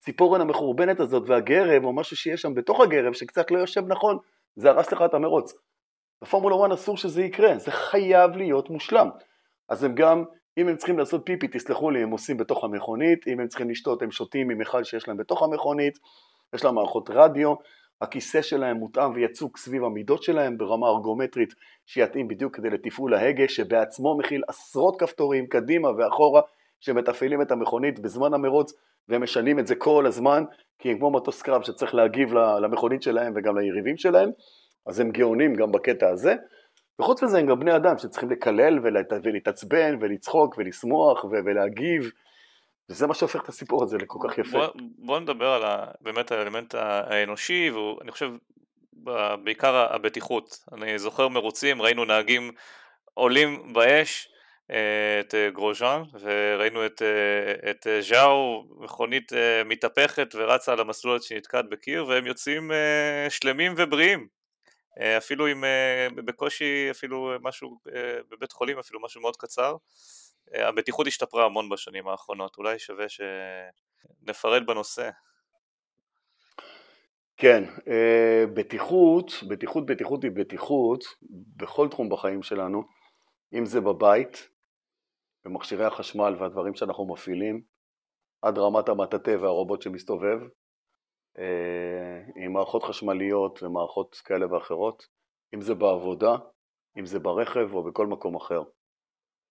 [0.01, 4.18] הציפורן המחורבנת הזאת והגרב, או משהו שיש שם בתוך הגרב, שקצת לא יושב נכון,
[4.57, 5.53] זה הרס לך את המרוץ.
[6.22, 9.11] בפורמולה 1 אסור שזה יקרה, זה חייב להיות מושלם.
[9.68, 10.24] אז הם גם,
[10.59, 14.03] אם הם צריכים לעשות פיפי, תסלחו לי, הם עושים בתוך המכונית, אם הם צריכים לשתות,
[14.03, 15.99] הם שותים ממכל שיש להם בתוך המכונית,
[16.55, 17.55] יש להם מערכות רדיו,
[18.01, 21.55] הכיסא שלהם מותאם ויצוק סביב המידות שלהם ברמה ארגומטרית
[21.86, 26.40] שיתאים בדיוק כדי לתפעול ההגה שבעצמו מכיל עשרות כפתורים קדימה ואחורה
[26.80, 28.72] שמתפעלים את המכונית בזמן המרוץ
[29.09, 30.44] והם משנים את זה כל הזמן
[30.78, 34.30] כי הם כמו מטוס קרב שצריך להגיב למכונית שלהם וגם ליריבים שלהם
[34.86, 36.34] אז הם גאונים גם בקטע הזה.
[37.01, 38.78] וחוץ מזה הם גם בני אדם שצריכים לקלל
[39.22, 42.11] ולהתעצבן ולצחוק ולשמוח ולהגיב
[42.91, 44.59] וזה מה שהופך את הסיפור הזה לכל כך יפה.
[44.59, 44.66] בוא,
[44.99, 48.30] בוא נדבר על ה, באמת האלמנט האנושי, ואני חושב
[49.45, 50.64] בעיקר הבטיחות.
[50.72, 52.53] אני זוכר מרוצים, ראינו נהגים
[53.14, 54.28] עולים באש,
[54.70, 59.32] אה, את אה, גרוז'אן, וראינו את, אה, את ז'או, מכונית
[59.64, 62.70] מתהפכת ורצה על המסלול שנתקעת בקיר, והם יוצאים
[63.28, 64.26] שלמים ובריאים.
[65.18, 65.64] אפילו עם
[66.14, 67.78] בקושי, אפילו משהו
[68.30, 69.76] בבית חולים, אפילו משהו מאוד קצר.
[70.55, 75.11] הבטיחות השתפרה המון בשנים האחרונות, אולי שווה שנפרד בנושא.
[77.36, 81.05] כן, אה, בטיחות, בטיחות, בטיחות היא בטיחות
[81.57, 82.82] בכל תחום בחיים שלנו,
[83.55, 84.49] אם זה בבית,
[85.44, 87.62] במכשירי החשמל והדברים שאנחנו מפעילים,
[88.42, 90.38] עד רמת המטאטא והרובוט שמסתובב,
[91.38, 95.07] אה, עם מערכות חשמליות ומערכות כאלה ואחרות,
[95.55, 96.36] אם זה בעבודה,
[96.99, 98.62] אם זה ברכב או בכל מקום אחר.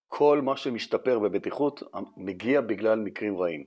[0.08, 1.84] כל מה שמשתפר בבטיחות
[2.18, 3.64] מגיע בגלל מקרים רעים.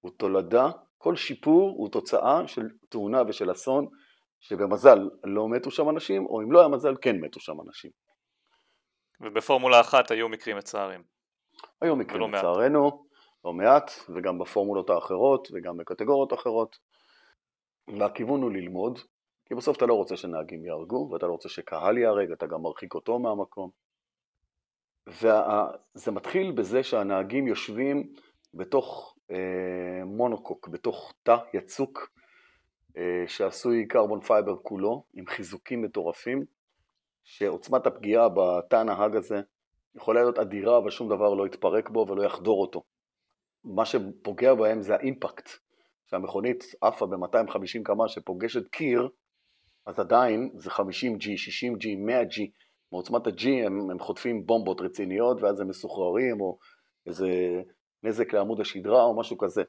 [0.00, 3.86] הוא תולדה, כל שיפור הוא תוצאה של תאונה ושל אסון,
[4.40, 7.90] שבמזל לא מתו שם אנשים, או אם לא היה מזל כן מתו שם אנשים.
[9.20, 11.02] ובפורמולה אחת היו מקרים מצערים.
[11.80, 13.06] היו מקרים לצערנו,
[13.44, 16.78] לא מעט, וגם בפורמולות האחרות, וגם בקטגוריות אחרות.
[17.98, 18.98] והכיוון הוא ללמוד,
[19.44, 22.94] כי בסוף אתה לא רוצה שנהגים יהרגו, ואתה לא רוצה שקהל ייהרג, אתה גם מרחיק
[22.94, 23.70] אותו מהמקום.
[25.06, 28.12] וזה מתחיל בזה שהנהגים יושבים
[28.54, 32.10] בתוך אה, monocoque, בתוך תא יצוק
[32.96, 36.44] אה, שעשוי carbon fiber כולו, עם חיזוקים מטורפים,
[37.24, 39.40] שעוצמת הפגיעה בתא הנהג הזה
[39.94, 42.82] יכולה להיות אדירה, אבל שום דבר לא יתפרק בו ולא יחדור אותו.
[43.64, 45.48] מה שפוגע בהם זה האימפקט,
[46.06, 49.08] שהמכונית עפה ב-250 קמ"ש שפוגשת קיר,
[49.86, 52.50] אז עדיין זה 50G, 60G, 100G,
[52.94, 56.58] מעוצמת ה-G הם, הם חוטפים בומבות רציניות ואז הם מסוחררים או
[57.06, 57.28] איזה
[58.02, 59.62] נזק לעמוד השדרה או משהו כזה.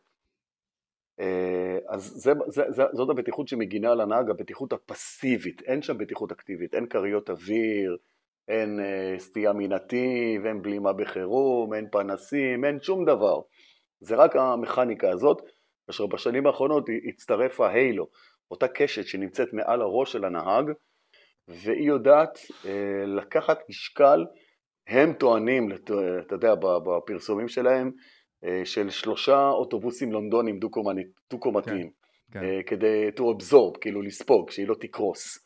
[1.20, 6.32] אה, אז זה, זה, זה, זאת הבטיחות שמגינה על הנהג, הבטיחות הפסיבית, אין שם בטיחות
[6.32, 7.98] אקטיבית, אין כריות אוויר,
[8.48, 13.42] אין אה, סטייה מנתיב, אין בלימה בחירום, אין פנסים, אין שום דבר.
[14.00, 15.42] זה רק המכניקה הזאת,
[15.88, 18.08] כאשר בשנים האחרונות הצטרף ההיילו,
[18.52, 20.72] אותה קשת שנמצאת מעל הראש של הנהג,
[21.48, 24.26] והיא יודעת אה, לקחת משקל,
[24.88, 27.92] הם טוענים, אתה יודע, בפרסומים שלהם,
[28.44, 30.60] אה, של שלושה אוטובוסים לונדונים
[31.30, 31.90] דו-קומתיים,
[32.32, 32.46] כן, כן.
[32.46, 35.46] אה, כדי to absorb, כאילו לספוג, שהיא לא תקרוס.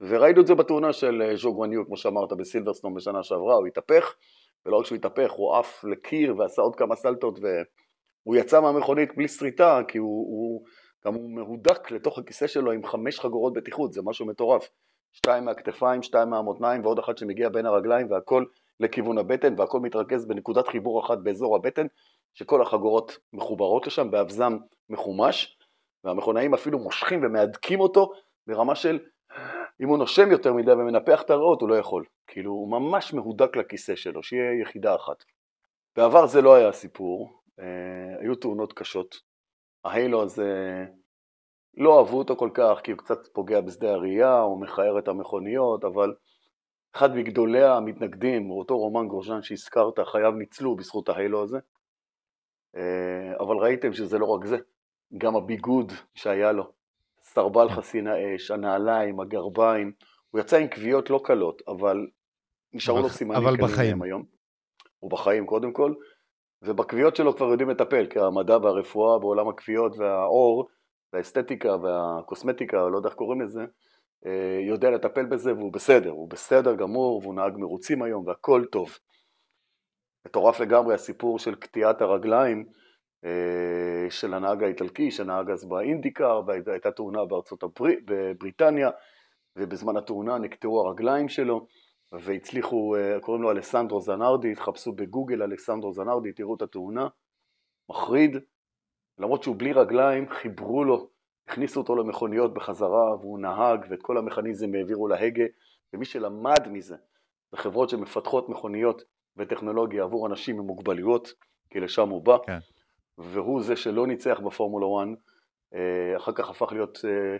[0.00, 4.14] וראינו את זה בתאונה של ז'וג וניו, כמו שאמרת, בסילברסטון בשנה שעברה, הוא התהפך,
[4.66, 9.28] ולא רק שהוא התהפך, הוא עף לקיר ועשה עוד כמה סלטות, והוא יצא מהמכונית בלי
[9.28, 10.64] שריטה, כי הוא, הוא
[11.06, 14.68] גם הוא מהודק לתוך הכיסא שלו עם חמש חגורות בטיחות, זה משהו מטורף.
[15.16, 18.44] שתיים מהכתפיים, שתיים מהמותניים ועוד אחת שמגיע בין הרגליים והכל
[18.80, 21.86] לכיוון הבטן והכל מתרכז בנקודת חיבור אחת באזור הבטן
[22.34, 24.56] שכל החגורות מחוברות לשם באבזם
[24.90, 25.58] מחומש
[26.04, 28.12] והמכונאים אפילו מושכים ומהדקים אותו
[28.46, 28.98] ברמה של
[29.82, 32.04] אם הוא נושם יותר מדי ומנפח את הריאות הוא לא יכול.
[32.26, 35.24] כאילו הוא ממש מהודק לכיסא שלו שיהיה יחידה אחת.
[35.96, 39.16] בעבר זה לא היה הסיפור אה, היו תאונות קשות.
[39.84, 40.84] ההיילו הזה
[41.76, 45.84] לא אהבו אותו כל כך כי הוא קצת פוגע בשדה הראייה, הוא מכער את המכוניות,
[45.84, 46.14] אבל
[46.94, 51.58] אחד מגדולי המתנגדים, אותו רומן גורז'אן שהזכרת, חייו ניצלו בזכות ההיילו הזה.
[52.76, 54.56] אה, אבל ראיתם שזה לא רק זה,
[55.18, 56.72] גם הביגוד שהיה לו,
[57.20, 57.68] סרבל.
[57.68, 59.92] חסין האש, הנעליים, הגרביים,
[60.30, 62.06] הוא יצא עם כוויות לא קלות, אבל
[62.72, 64.24] נשארו לו סימנים כאלה היום.
[64.98, 65.94] הוא בחיים קודם כל,
[66.62, 70.68] ובכוויות שלו כבר יודעים לטפל, כי המדע והרפואה בעולם הכוויות והאור
[71.16, 73.64] והאסתטיקה והקוסמטיקה, לא יודע איך קוראים לזה,
[74.26, 78.98] אה, יודע לטפל בזה והוא בסדר, הוא בסדר גמור והוא נהג מרוצים היום והכל טוב.
[80.26, 82.66] מטורף לגמרי הסיפור של קטיעת הרגליים
[83.24, 88.90] אה, של הנהג האיטלקי שנהג אז באינדיקר והייתה תאונה בארצות הברית, בבריטניה
[89.56, 91.66] ובזמן התאונה נקטעו הרגליים שלו
[92.12, 97.08] והצליחו, אה, קוראים לו אלסנדרו זנרדי, התחפשו בגוגל אלסנדרו זנרדי, תראו את התאונה,
[97.90, 98.36] מחריד,
[99.18, 101.08] למרות שהוא בלי רגליים, חיברו לו,
[101.48, 105.44] הכניסו אותו למכוניות בחזרה והוא נהג ואת כל המכניזם העבירו להגה
[105.92, 106.96] ומי שלמד מזה
[107.50, 109.02] זה חברות שמפתחות מכוניות
[109.36, 111.32] וטכנולוגיה עבור אנשים עם מוגבלויות
[111.70, 112.36] כי לשם הוא בא.
[112.46, 112.58] כן.
[113.18, 115.18] והוא זה שלא ניצח בפורמולה 1
[115.74, 117.36] אה, אחר כך הפך להיות אה,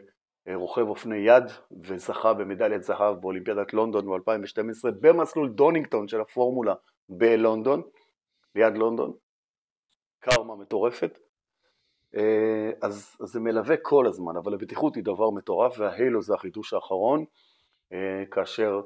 [0.49, 1.45] אה, רוכב אופני יד
[1.83, 6.74] וזכה במדליית זהב באולימפיאדת לונדון ב-2012 במסלול דונינגטון של הפורמולה
[7.09, 7.83] בלונדון,
[8.55, 9.12] ליד לונדון,
[10.20, 11.18] קרמה מטורפת
[12.83, 17.25] אז, אז זה מלווה כל הזמן, אבל הבטיחות היא דבר מטורף וההילו זה החידוש האחרון,
[17.93, 18.81] אה, כאשר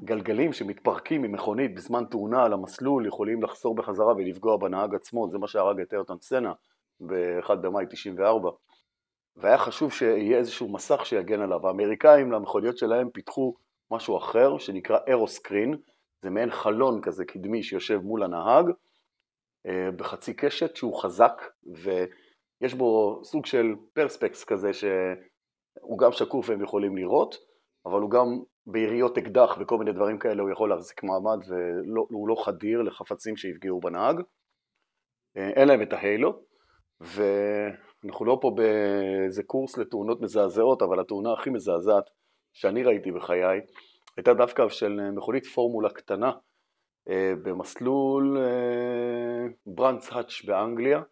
[0.00, 5.48] גלגלים שמתפרקים ממכונית בזמן תאונה על המסלול יכולים לחזור בחזרה ולפגוע בנהג עצמו, זה מה
[5.48, 6.52] שהרג את ארטון סנה
[7.00, 8.50] ב-1 במאי 94
[9.36, 11.66] והיה חשוב שיהיה איזשהו מסך שיגן עליו.
[11.66, 13.54] האמריקאים למכוניות שלהם פיתחו
[13.90, 15.74] משהו אחר שנקרא אירוסקרין,
[16.22, 18.66] זה מעין חלון כזה קדמי שיושב מול הנהג.
[18.66, 18.72] אה,
[19.96, 26.96] בחצי קשת שהוא חזק ויש בו סוג של פרספקס כזה שהוא גם שקוף והם יכולים
[26.96, 27.34] לראות,
[27.86, 28.26] אבל הוא גם
[28.66, 33.80] ביריות אקדח וכל מיני דברים כאלה הוא יכול להחזיק מעמד והוא לא חדיר לחפצים שיפגעו
[33.80, 34.20] בנהג.
[35.36, 36.42] אה, אין להם את ההיילו
[37.00, 42.04] ואנחנו לא פה באיזה קורס לתאונות מזעזעות, אבל התאונה הכי מזעזעת
[42.52, 43.60] שאני ראיתי בחיי
[44.16, 46.32] הייתה דווקא של מכונית פורמולה קטנה אה,
[47.42, 48.36] במסלול
[49.66, 51.02] ברנדס אה, האץ' באנגליה,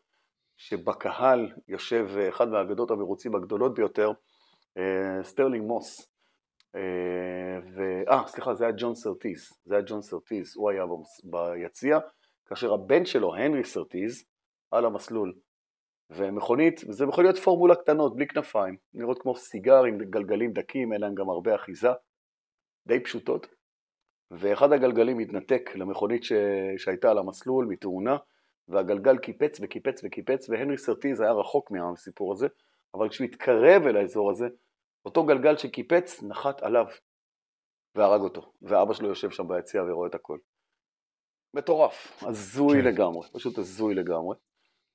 [0.57, 4.13] שבקהל יושב אה, אחד מהאגדות המרוצים הגדולות ביותר,
[5.23, 6.11] סטרלינג מוס.
[6.77, 10.85] אה, סליחה, זה היה ג'ון סרטיז, זה היה ג'ון סרטיז, הוא היה
[11.25, 11.99] ביציע,
[12.47, 14.25] כאשר הבן שלו, הנרי סרטיז,
[14.71, 15.35] על המסלול.
[16.11, 21.15] ומכונית, וזה מכוניות פורמולה קטנות, בלי כנפיים, נראות כמו סיגר עם גלגלים דקים, אין להם
[21.15, 21.89] גם הרבה אחיזה,
[22.87, 23.54] די פשוטות.
[24.39, 26.33] ואחד הגלגלים התנתק למכונית ש...
[26.77, 28.17] שהייתה על המסלול מתאונה,
[28.69, 32.47] והגלגל קיפץ וקיפץ וקיפץ, והנרי סרטיז היה רחוק מהסיפור הזה,
[32.95, 34.49] אבל כשהוא התקרב אל האזור הזה,
[35.05, 36.87] אותו גלגל שקיפץ נחת עליו
[37.95, 40.39] והרג אותו, ואבא שלו יושב שם ביציע ורואה את הכל.
[41.55, 42.89] מטורף, הזוי כן.
[42.89, 44.37] לגמרי, פשוט הזוי לגמרי.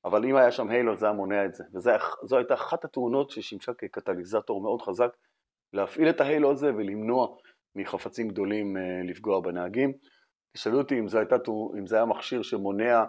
[0.06, 3.74] אבל אם היה שם הילו זה היה מונע את זה, וזו הייתה אחת התאונות ששימשה
[3.74, 5.18] כקטליזטור מאוד חזק
[5.74, 7.28] להפעיל את ההילו הזה ולמנוע
[7.76, 9.94] מחפצים גדולים אה, לפגוע בנהגים.
[10.54, 11.36] תשאלו אותי אם זה, הייתה,
[11.80, 13.04] אם זה היה מכשיר שמונע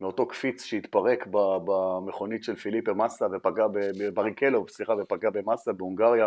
[0.00, 1.26] מאותו קפיץ שהתפרק
[1.64, 3.64] במכונית של פיליפה מסה ופגע
[3.98, 6.26] בבריקלו, סליחה, ופגע במסה בהונגריה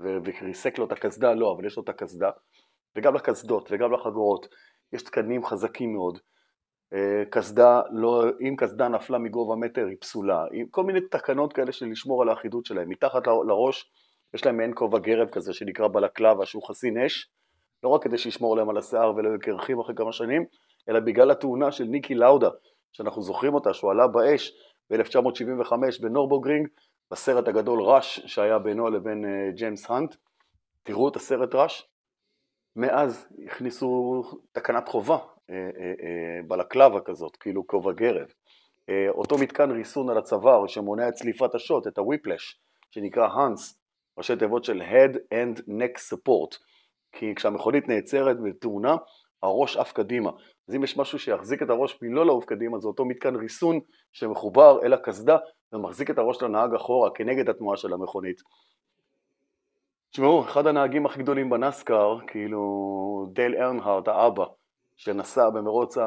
[0.00, 2.30] וריסק לו את הקסדה, לא, אבל יש לו את הקסדה,
[2.96, 4.48] וגם לקסדות וגם לחגורות,
[4.92, 6.18] יש תקנים חזקים מאוד.
[6.92, 11.86] אה, קסדה, לא, אם קסדה נפלה מגובה מטר היא פסולה, כל מיני תקנות כאלה של
[11.86, 12.88] לשמור על האחידות שלהם.
[12.88, 13.90] מתחת לראש
[14.34, 17.28] יש להם מעין כובע גרב כזה שנקרא בלקלבה שהוא חסין אש,
[17.82, 20.44] לא רק כדי שישמור להם על השיער ולא יהיו קרחים אחרי כמה שנים,
[20.88, 22.48] אלא בגלל התאונה של ניקי לאודה,
[22.92, 24.52] שאנחנו זוכרים אותה, שהוא עלה באש
[24.90, 25.72] ב-1975
[26.02, 26.68] בנורבוגרינג,
[27.10, 30.14] בסרט הגדול ראש שהיה בינו לבין אה, ג'יימס האנט,
[30.82, 31.88] תראו את הסרט ראש,
[32.76, 34.22] מאז הכניסו
[34.52, 35.18] תקנת חובה,
[35.50, 38.28] אה, אה, בלקלבה כזאת, כאילו כובע גרב.
[39.08, 42.60] אותו מתקן ריסון על הצוואר שמונע את צליפת השוט, את הוויפלש,
[42.90, 43.83] שנקרא האנס,
[44.18, 46.58] ראשי תיבות של Head and Neck Support,
[47.12, 48.96] כי כשהמכונית נעצרת בתאונה,
[49.42, 50.30] הראש עף קדימה.
[50.68, 53.80] אז אם יש משהו שיחזיק את הראש מלא לעוף קדימה, זה אותו מתקן ריסון
[54.12, 55.36] שמחובר אל הקסדה
[55.72, 58.40] ומחזיק את הראש לנהג אחורה כנגד התנועה של המכונית.
[60.10, 62.60] תשמעו, אחד הנהגים הכי גדולים בנסקר, כאילו
[63.32, 64.44] דייל ארנהארט, האבא,
[64.96, 66.06] שנסע במרוץ, ה...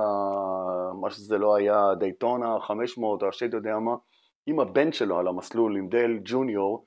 [1.02, 3.96] מה שזה לא היה, דייטונה 500 או השד יודע מה,
[4.46, 6.86] עם הבן שלו על המסלול, עם דייל ג'וניור,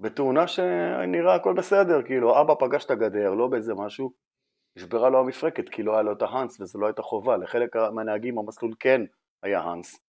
[0.00, 4.12] בתאונה שנראה הכל בסדר, כאילו אבא פגש את הגדר, לא באיזה משהו,
[4.76, 8.38] נשברה לו המפרקת כי לא היה לו את ההאנס וזה לא הייתה חובה, לחלק מהנהגים
[8.38, 9.00] המסלול כן
[9.42, 10.00] היה האנס,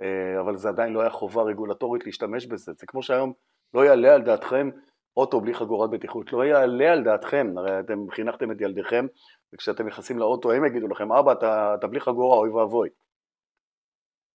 [0.00, 3.32] אה, אבל זה עדיין לא היה חובה רגולטורית להשתמש בזה, זה כמו שהיום
[3.74, 4.70] לא יעלה על דעתכם
[5.16, 9.06] אוטו בלי חגורת בטיחות, לא יעלה על דעתכם, הרי אתם חינכתם את ילדיכם
[9.54, 12.88] וכשאתם נכנסים לאוטו הם יגידו לכם אבא אתה, אתה בלי חגורה אוי ואבוי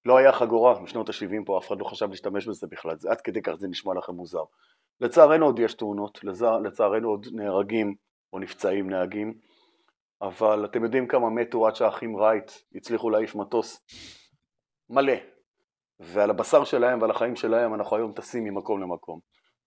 [0.05, 3.41] לא היה חגורה בשנות ה-70 פה, אף אחד לא חשב להשתמש בזה בכלל, עד כדי
[3.41, 4.43] כך זה נשמע לכם מוזר.
[5.01, 6.19] לצערנו עוד יש תאונות,
[6.63, 7.95] לצערנו עוד נהרגים
[8.33, 9.33] או נפצעים נהגים,
[10.21, 13.81] אבל אתם יודעים כמה מתו עד שהאחים רייט הצליחו להעיף מטוס
[14.89, 15.13] מעלה,
[15.99, 19.19] ועל הבשר שלהם ועל החיים שלהם אנחנו היום טסים ממקום למקום.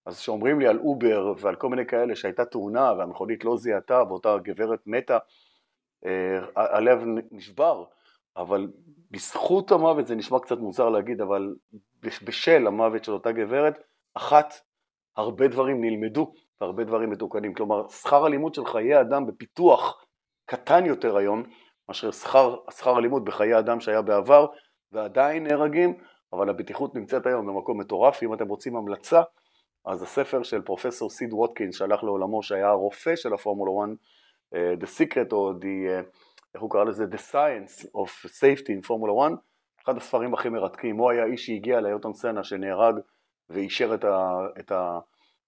[0.06, 4.36] אז כשאומרים לי על אובר ועל כל מיני כאלה שהייתה תאונה והמכונית לא זיהתה ואותה
[4.42, 5.18] גברת מתה,
[6.06, 7.84] אה, הלב נשבר,
[8.36, 8.68] אבל
[9.10, 11.54] בזכות המוות, זה נשמע קצת מוזר להגיד, אבל
[12.02, 13.74] בשל המוות של אותה גברת,
[14.14, 14.54] אחת,
[15.16, 17.54] הרבה דברים נלמדו והרבה דברים מתוקנים.
[17.54, 20.04] כלומר, שכר הלימוד של חיי אדם בפיתוח
[20.46, 21.42] קטן יותר היום,
[21.88, 24.46] מאשר שכר, שכר הלימוד בחיי אדם שהיה בעבר,
[24.92, 25.94] ועדיין נהרגים,
[26.32, 28.22] אבל הבטיחות נמצאת היום במקום מטורף.
[28.22, 29.22] אם אתם רוצים המלצה,
[29.84, 33.98] אז הספר של פרופסור סיד ווטקינס שהלך לעולמו, שהיה הרופא של הפורמולה 1,
[34.54, 36.04] uh, The Secret או The...
[36.56, 37.04] איך הוא קרא לזה?
[37.04, 39.32] The Science of Safety in Formula 1,
[39.84, 42.94] אחד הספרים הכי מרתקים, הוא היה איש שהגיע ליוטון סנה שנהרג
[43.50, 44.30] ואישר את, ה,
[44.60, 44.98] את, ה,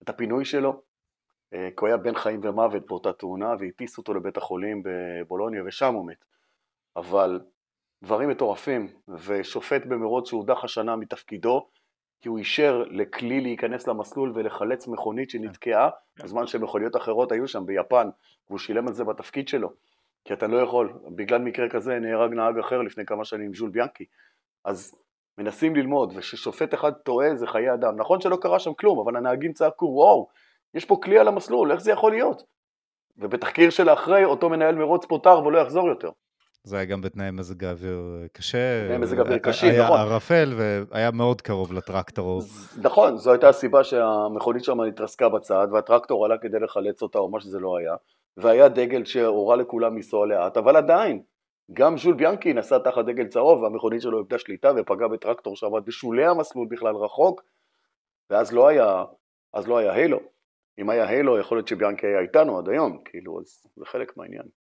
[0.02, 0.82] את הפינוי שלו,
[1.54, 5.94] אה, כי הוא היה בין חיים ומוות באותה תאונה והטיסו אותו לבית החולים בבולוניה ושם
[5.94, 6.24] הוא מת.
[6.96, 7.40] אבל
[8.02, 11.68] דברים מטורפים, ושופט במרוץ שהודח השנה מתפקידו,
[12.20, 16.24] כי הוא אישר לכלי להיכנס למסלול ולחלץ מכונית שנתקעה, כן.
[16.24, 18.08] בזמן שמכוניות אחרות היו שם ביפן,
[18.48, 19.72] והוא שילם על זה בתפקיד שלו.
[20.28, 24.04] כי אתה לא יכול, בגלל מקרה כזה נהרג נהג אחר לפני כמה שנים, ז'ול ביאנקי.
[24.64, 24.94] אז
[25.38, 27.96] מנסים ללמוד, וכששופט אחד טועה זה חיי אדם.
[27.96, 30.28] נכון שלא קרה שם כלום, אבל הנהגים צעקו, וואו,
[30.74, 32.42] יש פה כלי על המסלול, איך זה יכול להיות?
[33.16, 36.10] ובתחקיר של האחרי, אותו מנהל מרוץ פוטר ולא יחזור יותר.
[36.64, 38.84] זה היה גם בתנאי מזג האוויר קשה.
[38.84, 39.96] בתנאי מזג אוויר קשים, נכון.
[39.96, 42.42] היה ערפל והיה מאוד קרוב לטרקטור.
[42.82, 47.40] נכון, זו הייתה הסיבה שהמכונית שם התרסקה בצד, והטרקטור עלה כדי לחלץ אותה, או מה
[47.40, 47.94] שזה לא היה.
[48.36, 51.22] והיה דגל שהורה לכולם לנסוע לאט, אבל עדיין,
[51.72, 56.26] גם ז'ול ביאנקי נסע תחת דגל צהוב והמכונית שלו איבדה שליטה ופגע בטרקטור שעמד בשולי
[56.26, 57.42] המסלול בכלל רחוק,
[58.30, 59.04] ואז לא היה,
[59.52, 60.18] אז לא היה הילו.
[60.78, 64.57] אם היה הילו יכול להיות שביאנקי היה איתנו עד היום, כאילו, אז זה חלק מהעניין.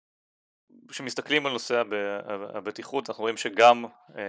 [0.88, 1.82] כשמסתכלים על נושא
[2.54, 3.84] הבטיחות אנחנו רואים שגם
[4.16, 4.22] אה,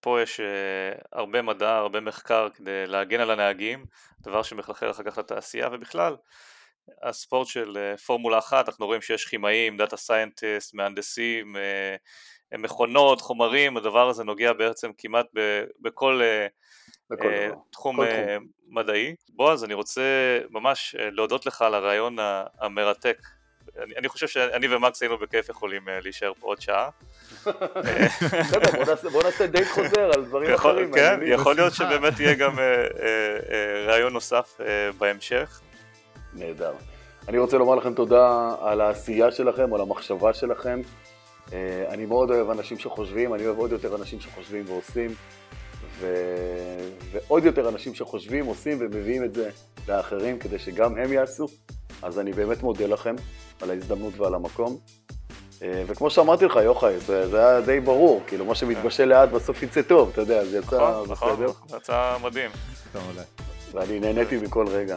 [0.00, 3.84] פה יש אה, הרבה מדע, הרבה מחקר כדי להגן על הנהגים,
[4.20, 6.16] דבר שמחלחל אחר כך לתעשייה ובכלל
[7.02, 11.56] הספורט של אה, פורמולה אחת, אנחנו רואים שיש כימאים, data scientist, מהנדסים,
[12.58, 15.26] מכונות, חומרים, הדבר הזה נוגע בעצם כמעט
[15.80, 16.20] בכל,
[17.10, 17.28] בכל
[17.70, 17.98] תחום, תחום
[18.68, 19.14] מדעי.
[19.28, 20.02] בועז, אני רוצה
[20.50, 22.16] ממש להודות לך על הראיון
[22.60, 23.18] המרתק.
[23.82, 26.88] אני, אני חושב שאני ומקס היינו בכיף יכולים להישאר פה עוד שעה.
[27.44, 30.92] בסדר, בוא נעשה דייט חוזר על דברים אחרים.
[30.92, 32.58] כן, יכול להיות שבאמת יהיה גם
[33.86, 34.60] רעיון נוסף
[34.98, 35.60] בהמשך.
[36.34, 36.72] נהדר.
[37.28, 40.80] אני רוצה לומר לכם תודה על העשייה שלכם, על המחשבה שלכם.
[41.88, 45.14] אני מאוד אוהב אנשים שחושבים, אני אוהב עוד יותר אנשים שחושבים ועושים,
[45.98, 46.14] ו...
[47.12, 49.50] ועוד יותר אנשים שחושבים, עושים ומביאים את זה
[49.88, 51.46] לאחרים כדי שגם הם יעשו.
[52.02, 53.14] אז אני באמת מודה לכם
[53.60, 54.78] על ההזדמנות ועל המקום.
[55.62, 59.62] אה, וכמו שאמרתי לך, יוחאי, זה, זה היה די ברור, כאילו, מה שמתבשל לאט בסוף
[59.62, 61.48] יצא טוב, אתה יודע, זה יצא נכון, נכון בסדר.
[61.48, 62.50] נכון, זה יצא מדהים.
[63.72, 64.96] ואני נהניתי מכל רגע.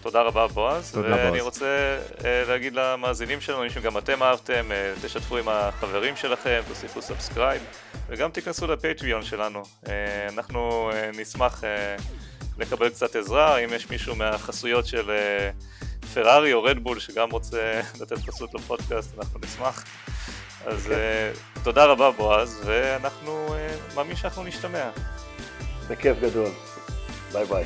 [0.00, 1.42] תודה רבה בועז, תודה ואני בועז.
[1.42, 7.02] רוצה אה, להגיד למאזינים שלנו, אם גם אתם אהבתם, אה, תשתפו עם החברים שלכם, תוסיפו
[7.02, 7.62] subscribe,
[8.08, 9.62] וגם תיכנסו לפטריון שלנו.
[10.28, 11.64] אנחנו נשמח
[12.58, 15.10] לקבל קצת עזרה, אם יש מישהו מהחסויות של
[16.14, 19.84] פרארי או רדבול שגם רוצה לתת חסות לפודקאסט, אנחנו נשמח.
[20.66, 20.90] אז okay.
[20.90, 21.32] אוקיי.
[21.56, 24.90] uh, תודה רבה בועז, ואנחנו uh, מאמין שאנחנו נשתמע.
[25.88, 26.50] בכיף גדול.
[27.32, 27.64] ביי ביי.